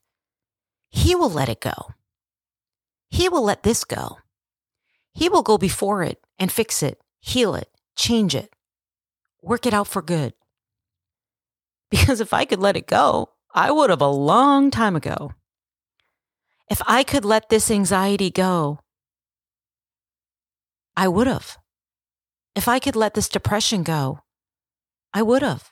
he 0.89 1.15
will 1.15 1.29
let 1.29 1.49
it 1.49 1.61
go. 1.61 1.93
He 3.09 3.29
will 3.29 3.43
let 3.43 3.63
this 3.63 3.83
go. 3.83 4.17
He 5.13 5.29
will 5.29 5.43
go 5.43 5.57
before 5.57 6.03
it 6.03 6.19
and 6.37 6.51
fix 6.51 6.83
it, 6.83 7.01
heal 7.19 7.55
it, 7.55 7.69
change 7.95 8.35
it, 8.35 8.53
work 9.41 9.65
it 9.65 9.73
out 9.73 9.87
for 9.87 10.01
good. 10.01 10.33
Because 11.89 12.21
if 12.21 12.33
I 12.33 12.45
could 12.45 12.59
let 12.59 12.77
it 12.77 12.87
go, 12.87 13.29
I 13.53 13.71
would 13.71 13.89
have 13.89 14.01
a 14.01 14.07
long 14.07 14.69
time 14.69 14.95
ago. 14.95 15.31
If 16.69 16.81
I 16.85 17.03
could 17.03 17.25
let 17.25 17.49
this 17.49 17.71
anxiety 17.71 18.29
go, 18.29 18.79
I 20.95 21.07
would 21.07 21.25
have. 21.25 21.57
If 22.55 22.67
I 22.67 22.77
could 22.77 22.95
let 22.95 23.15
this 23.15 23.27
depression 23.29 23.81
go, 23.81 24.19
I 25.13 25.23
would 25.23 25.41
have. 25.41 25.71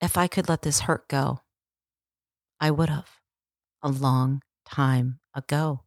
If 0.00 0.16
I 0.16 0.28
could 0.28 0.48
let 0.48 0.62
this 0.62 0.80
hurt 0.80 1.08
go, 1.08 1.40
I 2.60 2.70
would 2.70 2.88
have 2.88 3.17
a 3.82 3.88
long 3.88 4.42
time 4.64 5.20
ago. 5.34 5.80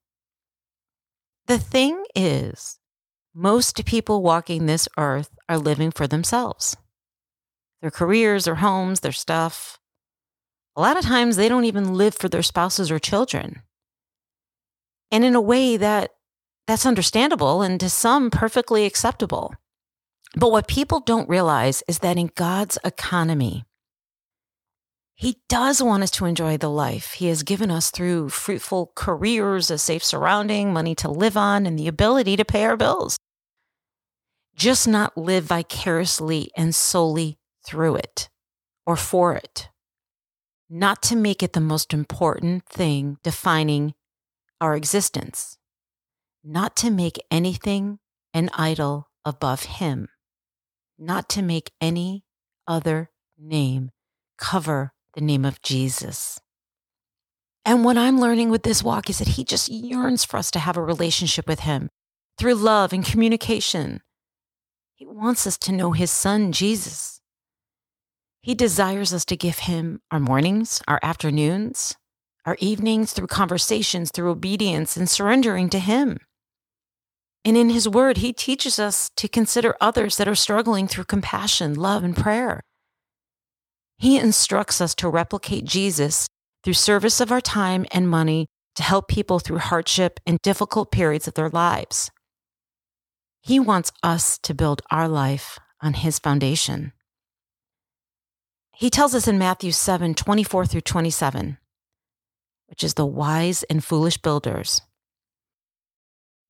The 1.48 1.58
thing 1.60 2.04
is, 2.16 2.80
most 3.34 3.86
people 3.86 4.22
walking 4.22 4.66
this 4.66 4.88
earth 4.98 5.30
are 5.48 5.58
living 5.58 5.92
for 5.92 6.08
themselves 6.08 6.78
their 7.82 7.92
careers, 7.92 8.46
their 8.46 8.56
homes, 8.56 9.00
their 9.00 9.12
stuff. 9.12 9.80
A 10.76 10.82
lot 10.82 10.98
of 10.98 11.04
times 11.04 11.36
they 11.36 11.50
don't 11.50 11.66
even 11.66 11.96
live 11.96 12.14
for 12.14 12.30
their 12.30 12.44
spouses 12.44 12.92
or 12.92 13.00
children. 13.00 13.64
And 15.10 15.26
in 15.26 15.34
a 15.34 15.42
way 15.42 15.78
that 15.78 16.12
that's 16.68 16.86
understandable 16.86 17.62
and 17.62 17.80
to 17.80 17.90
some 17.90 18.30
perfectly 18.30 18.86
acceptable. 18.86 19.54
But 20.36 20.52
what 20.52 20.68
people 20.68 21.02
don't 21.02 21.28
realize 21.28 21.84
is 21.88 22.00
that 22.00 22.18
in 22.18 22.32
God's 22.36 22.78
economy, 22.86 23.66
he 25.22 25.38
does 25.50 25.84
want 25.84 26.01
us 26.01 26.10
to 26.12 26.25
enjoy 26.25 26.58
the 26.58 26.68
life 26.68 27.12
He 27.12 27.28
has 27.28 27.44
given 27.44 27.70
us 27.70 27.92
through 27.92 28.30
fruitful 28.30 28.92
careers, 28.96 29.70
a 29.70 29.78
safe 29.78 30.04
surrounding, 30.04 30.74
money 30.74 30.96
to 30.96 31.12
live 31.12 31.38
on, 31.38 31.68
and 31.68 31.78
the 31.78 31.88
ability 31.88 32.36
to 32.38 32.44
pay 32.44 32.66
our 32.66 32.75
bills. 32.75 33.18
Just 34.56 34.88
not 34.88 35.16
live 35.16 35.44
vicariously 35.44 36.50
and 36.58 36.74
solely 36.74 37.38
through 37.63 37.98
it 37.98 38.30
or 38.88 38.96
for 38.96 39.36
it. 39.36 39.70
Not 40.68 41.04
to 41.04 41.16
make 41.16 41.44
it 41.44 41.54
the 41.54 41.60
most 41.60 41.94
important 41.94 42.66
thing 42.66 43.20
defining 43.22 43.94
our 44.60 44.75
existence. 44.75 45.60
Not 46.44 46.75
to 46.78 46.90
make 46.90 47.20
anything 47.30 48.00
an 48.34 48.50
idol 48.56 49.12
above 49.24 49.66
Him. 49.66 50.08
Not 50.98 51.30
to 51.30 51.44
make 51.44 51.74
any 51.80 52.25
other 52.68 53.12
name 53.38 53.92
cover 54.40 54.94
the 55.13 55.22
name 55.22 55.46
of 55.46 55.62
Jesus. 55.62 56.39
And 57.63 57.86
what 57.86 57.98
I'm 57.98 58.20
learning 58.20 58.50
with 58.50 58.63
this 58.63 58.84
walk 58.84 59.10
is 59.10 59.20
that 59.20 59.30
he 59.30 59.44
just 59.44 59.70
yearns 59.70 60.24
for 60.25 60.38
us 60.38 60.50
to 60.51 60.60
have 60.60 60.77
a 60.77 60.82
relationship 60.82 61.48
with 61.48 61.62
him 61.62 61.89
through 62.38 62.56
love 62.56 62.91
and 62.91 63.06
communication. 63.06 64.01
He 64.96 65.06
wants 65.06 65.46
us 65.46 65.58
to 65.60 65.72
know 65.72 65.91
his 65.91 66.12
son, 66.12 66.51
Jesus. 66.51 67.22
He 68.41 68.56
desires 68.56 69.13
us 69.13 69.25
to 69.25 69.38
give 69.38 69.60
him 69.60 70.01
our 70.10 70.20
mornings, 70.20 70.82
our 70.88 71.00
afternoons, 71.03 71.96
our 72.46 72.58
evenings 72.60 73.13
through 73.13 73.27
conversations, 73.27 74.10
through 74.12 74.32
obedience 74.32 74.98
and 74.98 75.08
surrendering 75.08 75.70
to 75.70 75.80
him. 75.80 76.18
And 77.46 77.58
in 77.58 77.70
his 77.70 77.88
word, 77.88 78.18
he 78.18 78.34
teaches 78.34 78.80
us 78.80 79.12
to 79.18 79.27
consider 79.27 79.75
others 79.82 80.18
that 80.18 80.27
are 80.27 80.36
struggling 80.36 80.88
through 80.88 81.06
compassion, 81.06 81.75
love, 81.75 82.03
and 82.03 82.15
prayer. 82.15 82.62
He 84.01 84.17
instructs 84.17 84.81
us 84.81 84.96
to 84.96 85.10
replicate 85.10 85.63
Jesus 85.63 86.25
through 86.63 86.74
service 86.74 87.22
of 87.22 87.31
our 87.31 87.39
time 87.39 87.86
and 87.91 88.10
money 88.10 88.48
to 88.74 88.81
help 88.81 89.08
people 89.08 89.38
through 89.38 89.60
hardship 89.60 90.20
and 90.25 90.39
difficult 90.41 90.91
periods 90.91 91.27
of 91.27 91.36
their 91.36 91.50
lives. 91.50 92.10
He 93.43 93.60
wants 93.60 93.91
us 94.01 94.39
to 94.39 94.55
build 94.55 94.81
our 94.89 95.08
life 95.08 95.60
on 95.84 95.93
His 95.93 96.17
foundation. 96.17 96.93
He 98.75 98.89
tells 98.89 99.13
us 99.13 99.27
in 99.27 99.38
Matthew 99.38 99.72
7 99.72 100.15
24 100.15 100.65
through 100.65 100.81
27, 100.81 101.60
which 102.70 102.84
is 102.84 102.96
the 102.96 103.05
wise 103.05 103.62
and 103.70 103.84
foolish 103.84 104.17
builders. 104.17 104.81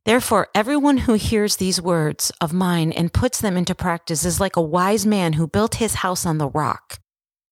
Therefore, 0.06 0.48
everyone 0.56 1.00
who 1.00 1.16
hears 1.16 1.58
these 1.58 1.82
words 1.82 2.32
of 2.40 2.54
mine 2.54 2.94
and 2.94 3.12
puts 3.12 3.42
them 3.42 3.58
into 3.58 3.76
practice 3.76 4.24
is 4.24 4.40
like 4.40 4.56
a 4.56 4.62
wise 4.62 5.06
man 5.06 5.34
who 5.34 5.48
built 5.48 5.76
his 5.76 5.96
house 5.96 6.26
on 6.26 6.38
the 6.38 6.48
rock. 6.48 7.02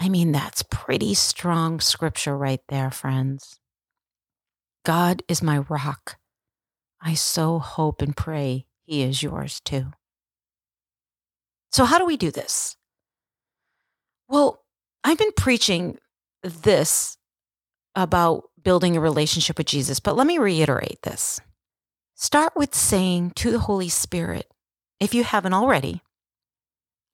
I 0.00 0.08
mean, 0.08 0.32
that's 0.32 0.62
pretty 0.62 1.12
strong 1.12 1.78
scripture 1.78 2.36
right 2.36 2.62
there, 2.68 2.90
friends. 2.90 3.60
God 4.82 5.22
is 5.28 5.42
my 5.42 5.58
rock. 5.58 6.16
I 7.02 7.12
so 7.12 7.58
hope 7.58 8.00
and 8.00 8.16
pray 8.16 8.66
He 8.86 9.02
is 9.02 9.22
yours 9.22 9.60
too. 9.60 9.92
So, 11.70 11.84
how 11.84 11.98
do 11.98 12.06
we 12.06 12.16
do 12.16 12.30
this? 12.30 12.76
Well, 14.26 14.64
I've 15.04 15.18
been 15.18 15.32
preaching 15.32 15.98
this 16.42 17.18
about 17.94 18.44
building 18.62 18.96
a 18.96 19.00
relationship 19.00 19.58
with 19.58 19.66
Jesus, 19.66 20.00
but 20.00 20.16
let 20.16 20.26
me 20.26 20.38
reiterate 20.38 21.02
this. 21.02 21.40
Start 22.14 22.54
with 22.56 22.74
saying 22.74 23.32
to 23.36 23.50
the 23.50 23.60
Holy 23.60 23.88
Spirit, 23.90 24.50
if 24.98 25.14
you 25.14 25.24
haven't 25.24 25.54
already, 25.54 26.00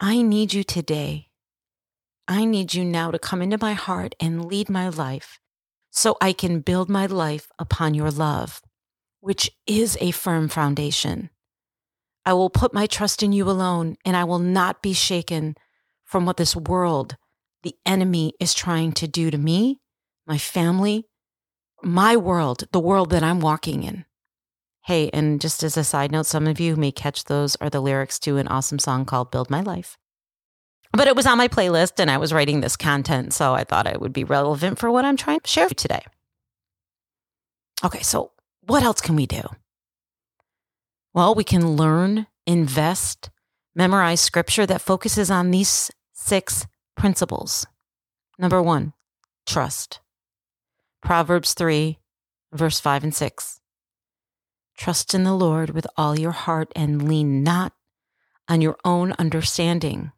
I 0.01 0.23
need 0.23 0.53
you 0.53 0.63
today 0.63 1.29
I 2.29 2.45
need 2.45 2.75
you 2.75 2.85
now 2.85 3.13
to 3.13 3.19
come 3.19 3.41
into 3.41 3.59
my 3.61 3.75
heart 3.75 4.15
and 4.19 4.45
lead 4.45 4.69
my 4.69 4.89
life 4.89 5.39
so 5.91 6.17
I 6.21 6.33
can 6.33 6.61
build 6.61 6.89
my 6.89 7.07
life 7.07 7.49
upon 7.59 7.95
your 7.95 8.11
love, 8.11 8.61
which 9.21 9.51
is 9.67 9.97
a 10.01 10.11
firm 10.11 10.49
foundation. 10.49 11.31
I 12.25 12.33
will 12.33 12.51
put 12.51 12.75
my 12.75 12.87
trust 12.87 13.23
in 13.23 13.31
you 13.31 13.49
alone, 13.49 13.97
and 14.05 14.17
I 14.17 14.25
will 14.25 14.41
not 14.41 14.83
be 14.83 14.93
shaken 14.93 15.55
from 16.05 16.27
what 16.27 16.37
this 16.37 16.57
world, 16.57 17.17
the 17.63 17.77
enemy, 17.87 18.33
is 18.41 18.53
trying 18.53 18.91
to 18.93 19.07
do 19.07 19.31
to 19.31 19.39
me, 19.39 19.81
my 20.27 20.37
family, 20.37 21.07
my 21.83 22.17
world, 22.17 22.65
the 22.73 22.81
world 22.81 23.11
that 23.11 23.23
I'm 23.23 23.39
walking 23.39 23.85
in. 23.85 24.05
Hey, 24.87 25.11
and 25.13 25.41
just 25.41 25.63
as 25.63 25.77
a 25.77 25.85
side 25.85 26.11
note, 26.11 26.27
some 26.27 26.49
of 26.49 26.59
you 26.59 26.75
may 26.75 26.91
catch 26.91 27.25
those 27.25 27.55
are 27.57 27.71
the 27.71 27.81
lyrics 27.81 28.19
to 28.21 28.37
an 28.39 28.49
awesome 28.49 28.81
song 28.81 29.05
called 29.05 29.31
Build 29.31 29.49
My 29.49 29.61
Life. 29.61 29.97
But 30.97 31.09
it 31.09 31.17
was 31.17 31.27
on 31.27 31.37
my 31.37 31.49
playlist 31.49 32.01
and 32.01 32.11
I 32.11 32.17
was 32.17 32.33
writing 32.33 32.61
this 32.61 32.75
content, 32.75 33.35
so 33.35 33.53
I 33.53 33.65
thought 33.65 33.87
it 33.87 34.01
would 34.01 34.15
be 34.15 34.25
relevant 34.25 34.79
for 34.79 34.91
what 34.91 35.05
I'm 35.05 35.19
trying 35.19 35.41
to 35.41 35.49
share 35.49 35.69
today. 35.69 36.03
Okay, 37.85 38.01
so 38.01 38.33
what 38.63 38.83
else 38.83 39.03
can 39.03 39.15
we 39.15 39.27
do? 39.27 39.43
Well, 41.13 41.35
we 41.35 41.45
can 41.45 41.77
learn, 41.77 42.29
invest, 42.47 43.29
memorize 43.75 44.23
scripture 44.23 44.65
that 44.65 44.81
focuses 44.81 45.31
on 45.31 45.51
these 45.51 45.91
six 46.15 46.67
principles. 46.97 47.67
Number 48.39 48.63
one, 48.63 48.95
trust. 49.45 50.01
Proverbs 51.03 51.53
3, 51.53 51.99
verse 52.55 52.81
5 52.81 53.05
and 53.05 53.15
6. 53.15 53.61
Trust 54.79 55.15
in 55.15 55.25
the 55.25 55.35
Lord 55.35 55.71
with 55.71 55.87
all 55.99 56.19
your 56.19 56.33
heart 56.33 56.73
and 56.75 57.07
lean 57.07 57.43
not 57.43 57.75
on 58.49 58.63
your 58.63 58.79
own 58.83 59.13
understanding. 59.19 60.13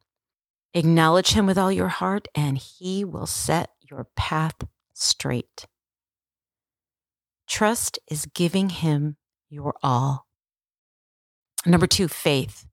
Acknowledge 0.74 1.30
him 1.32 1.46
with 1.46 1.58
all 1.58 1.72
your 1.72 1.88
heart, 1.88 2.28
and 2.34 2.58
he 2.58 3.04
will 3.04 3.26
set 3.26 3.70
your 3.80 4.06
path 4.16 4.56
straight. 4.92 5.66
Trust 7.48 7.98
is 8.10 8.26
giving 8.26 8.68
him 8.68 9.16
your 9.48 9.74
all. 9.82 10.26
Number 11.64 11.86
two, 11.86 12.08
faith. 12.08 12.66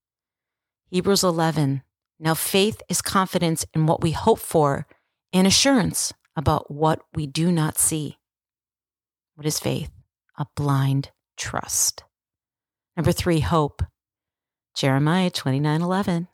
Hebrews 0.90 1.24
11. 1.24 1.84
Now, 2.20 2.34
faith 2.34 2.82
is 2.90 3.02
confidence 3.02 3.66
in 3.74 3.86
what 3.86 4.02
we 4.02 4.12
hope 4.12 4.40
for 4.40 4.86
and 5.34 5.48
assurance 5.48 6.14
about 6.36 6.70
what 6.70 7.02
we 7.14 7.28
do 7.28 7.52
not 7.52 7.78
see. 7.78 8.18
What 9.36 9.46
is 9.46 9.60
faith? 9.60 9.92
A 10.38 10.46
blind 10.56 11.12
trust. 11.38 12.04
Number 12.96 13.12
three, 13.12 13.40
hope. 13.40 13.82
Jeremiah 14.76 15.30
29 15.30 15.82
11. 15.82 16.28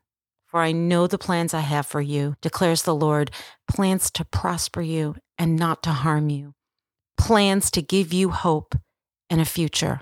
For 0.51 0.59
I 0.59 0.73
know 0.73 1.07
the 1.07 1.17
plans 1.17 1.53
I 1.53 1.61
have 1.61 1.85
for 1.85 2.01
you, 2.01 2.35
declares 2.41 2.83
the 2.83 2.93
Lord 2.93 3.31
plans 3.69 4.11
to 4.11 4.25
prosper 4.25 4.81
you 4.81 5.15
and 5.37 5.55
not 5.55 5.81
to 5.83 5.91
harm 5.91 6.29
you, 6.29 6.55
plans 7.17 7.71
to 7.71 7.81
give 7.81 8.11
you 8.11 8.31
hope 8.31 8.75
and 9.29 9.39
a 9.39 9.45
future. 9.45 10.01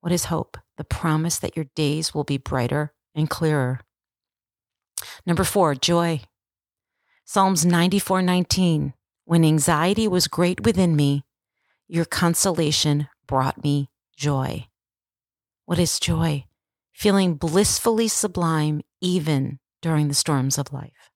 What 0.00 0.12
is 0.12 0.24
hope? 0.24 0.58
The 0.78 0.84
promise 0.84 1.38
that 1.38 1.54
your 1.54 1.66
days 1.76 2.12
will 2.12 2.24
be 2.24 2.38
brighter 2.38 2.92
and 3.14 3.30
clearer. 3.30 3.80
Number 5.24 5.44
four, 5.44 5.76
joy. 5.76 6.22
Psalms 7.24 7.64
94 7.64 8.22
19. 8.22 8.94
When 9.24 9.44
anxiety 9.44 10.08
was 10.08 10.26
great 10.26 10.64
within 10.64 10.96
me, 10.96 11.24
your 11.86 12.04
consolation 12.04 13.06
brought 13.28 13.62
me 13.62 13.90
joy. 14.16 14.66
What 15.66 15.78
is 15.78 16.00
joy? 16.00 16.46
Feeling 16.94 17.34
blissfully 17.34 18.08
sublime 18.08 18.80
even 19.00 19.58
during 19.82 20.08
the 20.08 20.14
storms 20.14 20.58
of 20.58 20.72
life. 20.72 21.10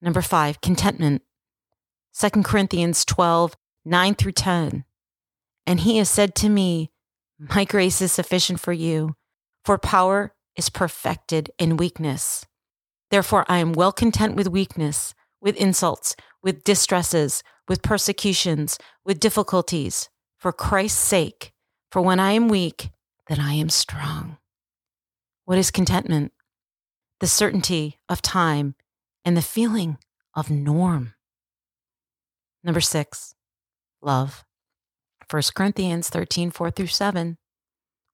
Number 0.00 0.22
five, 0.22 0.60
contentment. 0.60 1.22
2 2.18 2.42
Corinthians 2.42 3.04
12, 3.04 3.56
9 3.84 4.14
through 4.14 4.32
10. 4.32 4.84
And 5.66 5.80
he 5.80 5.98
has 5.98 6.08
said 6.08 6.34
to 6.36 6.48
me, 6.48 6.90
My 7.38 7.64
grace 7.64 8.00
is 8.00 8.12
sufficient 8.12 8.60
for 8.60 8.72
you, 8.72 9.16
for 9.64 9.78
power 9.78 10.34
is 10.56 10.70
perfected 10.70 11.50
in 11.58 11.76
weakness. 11.76 12.46
Therefore, 13.10 13.44
I 13.48 13.58
am 13.58 13.72
well 13.72 13.92
content 13.92 14.34
with 14.34 14.48
weakness, 14.48 15.14
with 15.40 15.56
insults, 15.56 16.16
with 16.42 16.64
distresses, 16.64 17.42
with 17.68 17.82
persecutions, 17.82 18.78
with 19.04 19.20
difficulties, 19.20 20.08
for 20.38 20.52
Christ's 20.52 21.00
sake. 21.00 21.52
For 21.90 22.00
when 22.00 22.20
I 22.20 22.32
am 22.32 22.48
weak, 22.48 22.90
then 23.28 23.40
I 23.40 23.54
am 23.54 23.68
strong. 23.68 24.38
What 25.44 25.58
is 25.58 25.70
contentment? 25.70 26.32
The 27.20 27.26
certainty 27.26 27.98
of 28.08 28.22
time, 28.22 28.74
and 29.24 29.36
the 29.36 29.42
feeling 29.42 29.98
of 30.34 30.50
norm. 30.50 31.14
Number 32.62 32.80
six, 32.80 33.34
love. 34.02 34.44
1 35.30 35.42
Corinthians 35.54 36.08
13, 36.08 36.50
4 36.50 36.70
through 36.70 36.86
7. 36.86 37.36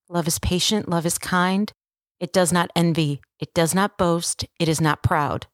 Love 0.08 0.28
is 0.28 0.38
patient, 0.38 0.88
love 0.88 1.06
is 1.06 1.18
kind. 1.18 1.72
It 2.20 2.32
does 2.32 2.52
not 2.52 2.70
envy, 2.76 3.20
it 3.40 3.52
does 3.54 3.74
not 3.74 3.98
boast, 3.98 4.44
it 4.58 4.68
is 4.68 4.80
not 4.80 5.02
proud. 5.02 5.46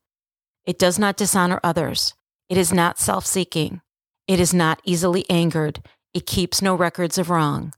It 0.67 0.78
does 0.78 0.99
not 0.99 1.17
dishonor 1.17 1.61
others. 1.64 2.14
It 2.49 2.59
is 2.59 2.73
not 2.73 2.99
self 2.99 3.25
seeking. 3.25 3.81
It 4.26 4.38
is 4.38 4.52
not 4.52 4.83
easily 4.85 5.25
angered. 5.31 5.81
It 6.12 6.26
keeps 6.26 6.61
no 6.61 6.75
records 6.75 7.17
of 7.17 7.31
wrong. 7.31 7.73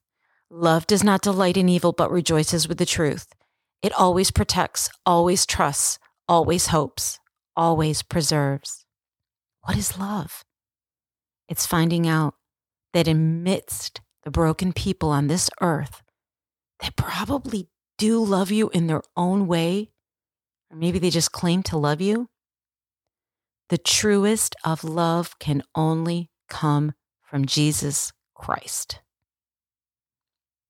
Love 0.51 0.87
does 0.87 1.05
not 1.05 1.23
delight 1.23 1.57
in 1.57 1.69
evil, 1.69 1.93
but 1.93 2.11
rejoices 2.11 2.67
with 2.67 2.79
the 2.79 2.87
truth. 2.87 3.29
It 3.83 3.93
always 3.93 4.31
protects, 4.31 4.91
always 5.07 5.47
trusts, 5.47 5.99
always 6.29 6.69
hopes, 6.69 7.19
always 7.57 8.03
preserves. 8.03 8.85
What 9.63 9.77
is 9.77 9.99
love? 9.99 10.45
It's 11.49 11.67
finding 11.67 12.07
out 12.07 12.35
that 12.93 13.09
amidst 13.09 14.01
the 14.25 14.31
broken 14.31 14.73
people 14.73 15.11
on 15.11 15.27
this 15.27 15.49
earth 15.61 16.03
that 16.81 16.97
probably 16.97 17.69
do 17.99 18.23
love 18.23 18.51
you 18.51 18.71
in 18.71 18.87
their 18.87 19.03
own 19.17 19.47
way, 19.47 19.91
or 20.71 20.77
maybe 20.77 20.99
they 20.99 21.11
just 21.11 21.33
claim 21.33 21.63
to 21.65 21.77
love 21.77 22.01
you, 22.01 22.29
the 23.69 23.79
truest 23.79 24.57
of 24.65 24.85
love 24.85 25.39
can 25.39 25.63
only 25.75 26.31
come 26.49 26.93
from 27.23 27.47
Jesus 27.47 28.13
Christ. 28.35 29.01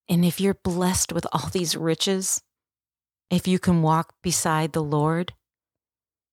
And 0.09 0.25
if 0.25 0.41
you're 0.41 0.55
blessed 0.55 1.13
with 1.13 1.27
all 1.33 1.49
these 1.51 1.77
riches, 1.77 2.43
if 3.31 3.47
you 3.47 3.59
can 3.59 3.81
walk 3.81 4.15
beside 4.23 4.73
the 4.73 4.83
Lord, 4.83 5.35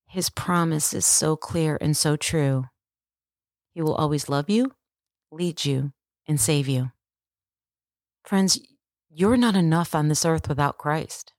his 0.07 0.29
promise 0.29 0.93
is 0.93 1.05
so 1.05 1.35
clear 1.35 1.77
and 1.79 1.95
so 1.95 2.15
true. 2.15 2.65
He 3.73 3.81
will 3.81 3.93
always 3.93 4.29
love 4.29 4.49
you, 4.49 4.73
lead 5.31 5.63
you, 5.63 5.93
and 6.27 6.41
save 6.41 6.67
you. 6.67 6.91
Friends, 8.25 8.59
you're 9.09 9.37
not 9.37 9.55
enough 9.55 9.93
on 9.93 10.07
this 10.07 10.25
earth 10.25 10.49
without 10.49 10.77
Christ. 10.77 11.33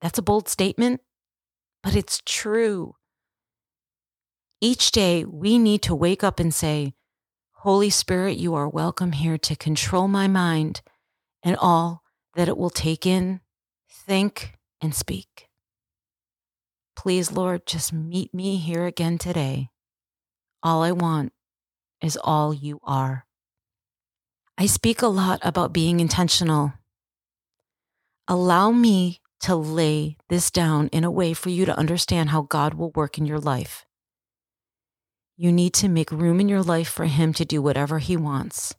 That's 0.00 0.18
a 0.18 0.22
bold 0.22 0.48
statement, 0.48 1.00
but 1.82 1.94
it's 1.94 2.20
true. 2.26 2.96
Each 4.60 4.90
day, 4.90 5.24
we 5.24 5.58
need 5.58 5.82
to 5.82 5.94
wake 5.94 6.24
up 6.24 6.40
and 6.40 6.52
say, 6.52 6.94
Holy 7.52 7.90
Spirit, 7.90 8.36
you 8.36 8.54
are 8.54 8.68
welcome 8.68 9.12
here 9.12 9.38
to 9.38 9.54
control 9.54 10.08
my 10.08 10.26
mind 10.26 10.82
and 11.42 11.56
all 11.56 12.02
that 12.34 12.48
it 12.48 12.56
will 12.56 12.70
take 12.70 13.06
in 13.06 13.40
think, 14.08 14.54
and 14.80 14.94
speak. 14.94 15.48
Please, 16.96 17.30
Lord, 17.30 17.66
just 17.66 17.92
meet 17.92 18.32
me 18.32 18.56
here 18.56 18.86
again 18.86 19.18
today. 19.18 19.68
All 20.62 20.82
I 20.82 20.92
want 20.92 21.32
is 22.02 22.18
all 22.24 22.54
you 22.54 22.80
are. 22.82 23.26
I 24.56 24.64
speak 24.66 25.02
a 25.02 25.08
lot 25.08 25.40
about 25.42 25.74
being 25.74 26.00
intentional. 26.00 26.72
Allow 28.26 28.72
me 28.72 29.20
to 29.40 29.54
lay 29.54 30.16
this 30.28 30.50
down 30.50 30.88
in 30.88 31.04
a 31.04 31.10
way 31.10 31.34
for 31.34 31.50
you 31.50 31.66
to 31.66 31.78
understand 31.78 32.30
how 32.30 32.42
God 32.42 32.74
will 32.74 32.90
work 32.94 33.18
in 33.18 33.26
your 33.26 33.38
life. 33.38 33.84
You 35.36 35.52
need 35.52 35.74
to 35.74 35.88
make 35.88 36.10
room 36.10 36.40
in 36.40 36.48
your 36.48 36.62
life 36.62 36.88
for 36.88 37.04
Him 37.04 37.32
to 37.34 37.44
do 37.44 37.60
whatever 37.62 37.98
He 37.98 38.16
wants. 38.16 38.74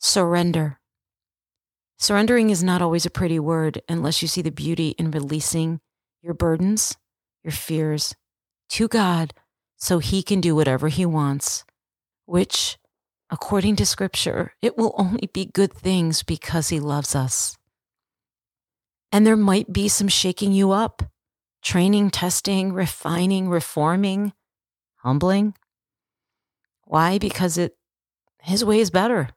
Surrender. 0.00 0.77
Surrendering 1.98 2.50
is 2.50 2.62
not 2.62 2.80
always 2.80 3.04
a 3.04 3.10
pretty 3.10 3.40
word 3.40 3.82
unless 3.88 4.22
you 4.22 4.28
see 4.28 4.40
the 4.40 4.50
beauty 4.50 4.90
in 4.98 5.10
releasing 5.10 5.80
your 6.22 6.34
burdens, 6.34 6.96
your 7.42 7.52
fears 7.52 8.14
to 8.68 8.86
God 8.86 9.34
so 9.76 9.98
He 9.98 10.22
can 10.22 10.40
do 10.40 10.54
whatever 10.54 10.88
He 10.88 11.04
wants, 11.04 11.64
which, 12.24 12.78
according 13.30 13.76
to 13.76 13.86
Scripture, 13.86 14.52
it 14.62 14.78
will 14.78 14.94
only 14.96 15.28
be 15.32 15.46
good 15.46 15.72
things 15.72 16.22
because 16.22 16.68
He 16.68 16.78
loves 16.78 17.16
us. 17.16 17.58
And 19.10 19.26
there 19.26 19.36
might 19.36 19.72
be 19.72 19.88
some 19.88 20.08
shaking 20.08 20.52
you 20.52 20.70
up, 20.70 21.02
training, 21.62 22.10
testing, 22.10 22.72
refining, 22.72 23.48
reforming, 23.48 24.32
humbling. 24.96 25.54
Why? 26.84 27.18
Because 27.18 27.58
it 27.58 27.74
his 28.42 28.64
way 28.64 28.78
is 28.80 28.90
better. 28.90 29.30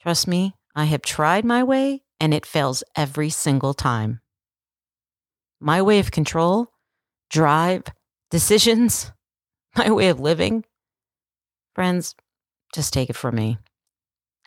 Trust 0.00 0.26
me, 0.26 0.54
I 0.78 0.84
have 0.84 1.00
tried 1.00 1.46
my 1.46 1.64
way 1.64 2.02
and 2.20 2.34
it 2.34 2.44
fails 2.44 2.84
every 2.94 3.30
single 3.30 3.72
time. 3.72 4.20
My 5.58 5.80
way 5.80 6.00
of 6.00 6.10
control, 6.10 6.70
drive, 7.30 7.84
decisions, 8.30 9.10
my 9.76 9.90
way 9.90 10.10
of 10.10 10.20
living, 10.20 10.66
friends, 11.74 12.14
just 12.74 12.92
take 12.92 13.08
it 13.08 13.16
from 13.16 13.36
me. 13.36 13.56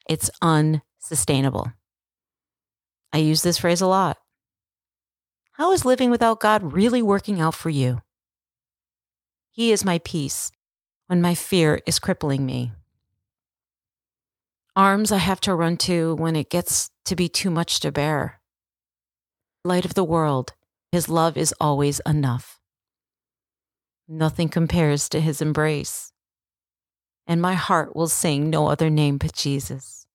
It's 0.07 0.29
unsustainable. 0.39 1.73
I 3.11 3.17
use 3.17 3.41
this 3.41 3.57
phrase 3.57 3.81
a 3.81 3.87
lot. 3.87 4.17
How 5.53 5.71
is 5.71 5.83
living 5.83 6.11
without 6.11 6.39
God 6.39 6.73
really 6.73 7.01
working 7.01 7.41
out 7.41 7.55
for 7.55 7.71
you? 7.71 8.03
He 9.49 9.71
is 9.71 9.83
my 9.83 9.97
peace 9.97 10.51
when 11.07 11.23
my 11.23 11.33
fear 11.33 11.81
is 11.87 11.97
crippling 11.97 12.45
me 12.45 12.71
arms 14.79 15.11
I 15.11 15.17
have 15.17 15.41
to 15.41 15.53
run 15.53 15.75
to 15.75 16.15
when 16.15 16.37
it 16.37 16.49
gets 16.49 16.89
to 17.03 17.13
be 17.13 17.27
too 17.27 17.49
much 17.49 17.81
to 17.81 17.91
bear. 17.91 18.39
Light 19.65 19.83
of 19.83 19.93
the 19.93 20.05
world, 20.05 20.53
his 20.93 21.09
love 21.09 21.35
is 21.35 21.53
always 21.59 21.99
enough. 22.05 22.61
Nothing 24.07 24.47
compares 24.47 25.09
to 25.09 25.19
his 25.19 25.41
embrace. 25.41 26.13
And 27.27 27.41
my 27.41 27.55
heart 27.55 27.93
will 27.93 28.07
sing 28.07 28.49
no 28.49 28.69
other 28.69 28.89
name 28.89 29.17
but 29.17 29.33
Jesus. 29.33 30.07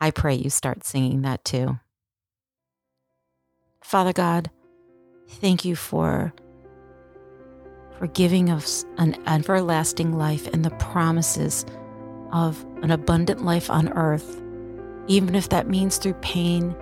I 0.00 0.12
pray 0.12 0.36
you 0.36 0.50
start 0.50 0.84
singing 0.84 1.22
that 1.22 1.44
too. 1.44 1.80
Father 3.82 4.12
God, 4.12 4.52
thank 5.26 5.64
you 5.64 5.74
for 5.74 6.32
for 7.98 8.06
giving 8.06 8.50
us 8.50 8.84
an 8.98 9.16
everlasting 9.26 10.16
life 10.16 10.46
and 10.46 10.64
the 10.64 10.70
promises 10.70 11.66
of 12.32 12.64
an 12.82 12.90
abundant 12.90 13.44
life 13.44 13.70
on 13.70 13.88
earth 13.92 14.42
even 15.08 15.34
if 15.34 15.48
that 15.48 15.68
means 15.68 15.96
through 15.96 16.14
pain, 16.14 16.76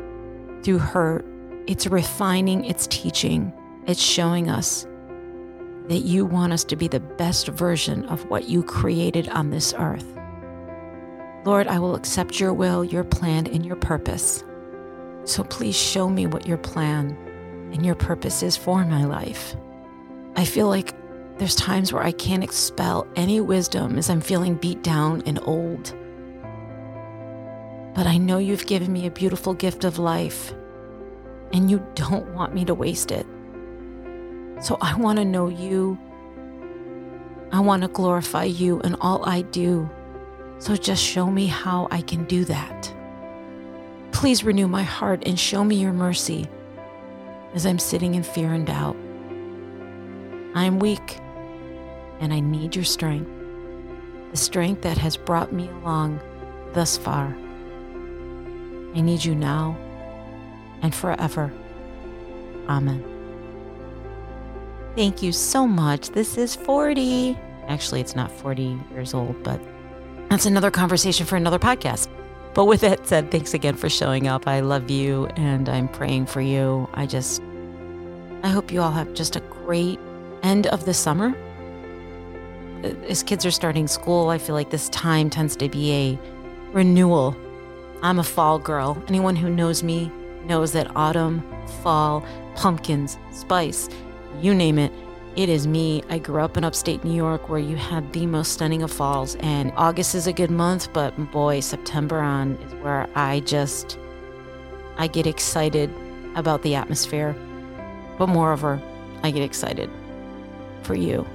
through 0.62 0.78
hurt. 0.78 1.24
It's 1.66 1.86
refining, 1.86 2.64
it's 2.64 2.86
teaching, 2.88 3.52
it's 3.86 4.02
showing 4.02 4.50
us 4.50 4.86
that 5.88 6.00
you 6.00 6.26
want 6.26 6.52
us 6.52 6.64
to 6.64 6.76
be 6.76 6.88
the 6.88 7.00
best 7.00 7.46
version 7.48 8.04
of 8.06 8.28
what 8.28 8.48
you 8.48 8.62
created 8.62 9.28
on 9.28 9.50
this 9.50 9.72
earth. 9.78 10.06
Lord, 11.44 11.68
I 11.68 11.78
will 11.78 11.94
accept 11.94 12.40
your 12.40 12.52
will, 12.52 12.84
your 12.84 13.04
plan, 13.04 13.46
and 13.46 13.64
your 13.64 13.76
purpose. 13.76 14.42
So 15.24 15.44
please 15.44 15.76
show 15.76 16.08
me 16.08 16.26
what 16.26 16.46
your 16.46 16.58
plan 16.58 17.16
and 17.72 17.86
your 17.86 17.94
purpose 17.94 18.42
is 18.42 18.56
for 18.56 18.84
my 18.84 19.04
life. 19.04 19.54
I 20.34 20.44
feel 20.44 20.68
like 20.68 20.92
there's 21.38 21.54
times 21.54 21.92
where 21.92 22.02
I 22.02 22.12
can't 22.12 22.42
expel 22.42 23.06
any 23.14 23.40
wisdom 23.40 23.98
as 23.98 24.08
I'm 24.08 24.22
feeling 24.22 24.54
beat 24.54 24.82
down 24.82 25.22
and 25.26 25.38
old. 25.42 25.94
But 27.94 28.06
I 28.06 28.16
know 28.16 28.38
you've 28.38 28.66
given 28.66 28.92
me 28.92 29.06
a 29.06 29.10
beautiful 29.10 29.52
gift 29.52 29.84
of 29.84 29.98
life, 29.98 30.54
and 31.52 31.70
you 31.70 31.86
don't 31.94 32.32
want 32.34 32.54
me 32.54 32.64
to 32.64 32.74
waste 32.74 33.10
it. 33.10 33.26
So 34.60 34.78
I 34.80 34.96
want 34.96 35.18
to 35.18 35.24
know 35.24 35.48
you. 35.48 35.98
I 37.52 37.60
want 37.60 37.82
to 37.82 37.88
glorify 37.88 38.44
you 38.44 38.80
in 38.80 38.94
all 38.96 39.28
I 39.28 39.42
do. 39.42 39.88
So 40.58 40.74
just 40.74 41.02
show 41.02 41.30
me 41.30 41.46
how 41.46 41.86
I 41.90 42.00
can 42.00 42.24
do 42.24 42.46
that. 42.46 42.92
Please 44.12 44.42
renew 44.42 44.68
my 44.68 44.82
heart 44.82 45.22
and 45.26 45.38
show 45.38 45.62
me 45.62 45.76
your 45.76 45.92
mercy 45.92 46.48
as 47.54 47.66
I'm 47.66 47.78
sitting 47.78 48.14
in 48.14 48.22
fear 48.22 48.54
and 48.54 48.66
doubt. 48.66 48.96
I 50.54 50.64
am 50.64 50.78
weak 50.78 51.20
and 52.20 52.32
I 52.32 52.40
need 52.40 52.74
your 52.74 52.84
strength, 52.84 53.30
the 54.30 54.36
strength 54.36 54.82
that 54.82 54.98
has 54.98 55.16
brought 55.16 55.52
me 55.52 55.68
along 55.68 56.20
thus 56.72 56.96
far. 56.96 57.36
I 58.94 59.00
need 59.00 59.24
you 59.24 59.34
now 59.34 59.76
and 60.82 60.94
forever. 60.94 61.52
Amen. 62.68 63.04
Thank 64.94 65.22
you 65.22 65.32
so 65.32 65.66
much. 65.66 66.10
This 66.10 66.38
is 66.38 66.56
40. 66.56 67.38
Actually, 67.68 68.00
it's 68.00 68.16
not 68.16 68.30
40 68.30 68.78
years 68.92 69.12
old, 69.12 69.42
but 69.42 69.60
that's 70.30 70.46
another 70.46 70.70
conversation 70.70 71.26
for 71.26 71.36
another 71.36 71.58
podcast. 71.58 72.08
But 72.54 72.64
with 72.64 72.80
that 72.80 73.06
said, 73.06 73.30
thanks 73.30 73.52
again 73.52 73.76
for 73.76 73.90
showing 73.90 74.28
up. 74.28 74.48
I 74.48 74.60
love 74.60 74.90
you 74.90 75.26
and 75.36 75.68
I'm 75.68 75.88
praying 75.88 76.26
for 76.26 76.40
you. 76.40 76.88
I 76.94 77.04
just, 77.04 77.42
I 78.42 78.48
hope 78.48 78.72
you 78.72 78.80
all 78.80 78.92
have 78.92 79.12
just 79.12 79.36
a 79.36 79.40
great 79.40 80.00
end 80.42 80.66
of 80.68 80.86
the 80.86 80.94
summer. 80.94 81.36
Uh, 82.84 82.88
as 83.08 83.22
kids 83.22 83.46
are 83.46 83.50
starting 83.50 83.86
school, 83.86 84.28
I 84.28 84.38
feel 84.38 84.54
like 84.54 84.70
this 84.70 84.88
time 84.90 85.30
tends 85.30 85.56
to 85.56 85.68
be 85.68 85.92
a 85.92 86.18
renewal. 86.72 87.36
I'm 88.02 88.18
a 88.18 88.24
fall 88.24 88.58
girl. 88.58 89.02
Anyone 89.08 89.36
who 89.36 89.48
knows 89.48 89.82
me 89.82 90.10
knows 90.44 90.72
that 90.72 90.94
autumn, 90.94 91.42
fall, 91.82 92.24
pumpkins, 92.54 93.18
spice, 93.32 93.88
you 94.40 94.54
name 94.54 94.78
it, 94.78 94.92
it 95.36 95.48
is 95.48 95.66
me. 95.66 96.02
I 96.08 96.18
grew 96.18 96.40
up 96.40 96.56
in 96.56 96.64
upstate 96.64 97.04
New 97.04 97.14
York 97.14 97.48
where 97.48 97.58
you 97.58 97.76
have 97.76 98.12
the 98.12 98.26
most 98.26 98.52
stunning 98.52 98.82
of 98.82 98.90
falls, 98.90 99.36
and 99.36 99.72
August 99.76 100.14
is 100.14 100.26
a 100.26 100.32
good 100.32 100.50
month, 100.50 100.92
but 100.92 101.14
boy, 101.30 101.60
September 101.60 102.20
on 102.20 102.56
is 102.56 102.74
where 102.82 103.08
I 103.14 103.40
just 103.40 103.98
I 104.98 105.08
get 105.08 105.26
excited 105.26 105.92
about 106.36 106.62
the 106.62 106.74
atmosphere. 106.74 107.36
But 108.18 108.28
moreover, 108.28 108.80
I 109.22 109.30
get 109.30 109.42
excited 109.42 109.90
for 110.82 110.94
you 110.94 111.26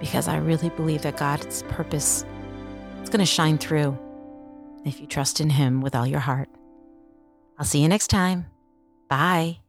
because 0.00 0.28
I 0.28 0.36
really 0.36 0.70
believe 0.70 1.02
that 1.02 1.16
God's 1.16 1.62
purpose 1.64 2.24
is 3.02 3.08
going 3.08 3.20
to 3.20 3.26
shine 3.26 3.58
through 3.58 3.98
if 4.84 5.00
you 5.00 5.06
trust 5.06 5.40
in 5.40 5.50
him 5.50 5.80
with 5.80 5.94
all 5.94 6.06
your 6.06 6.20
heart. 6.20 6.48
I'll 7.58 7.64
see 7.64 7.80
you 7.80 7.88
next 7.88 8.08
time. 8.08 8.46
Bye. 9.08 9.63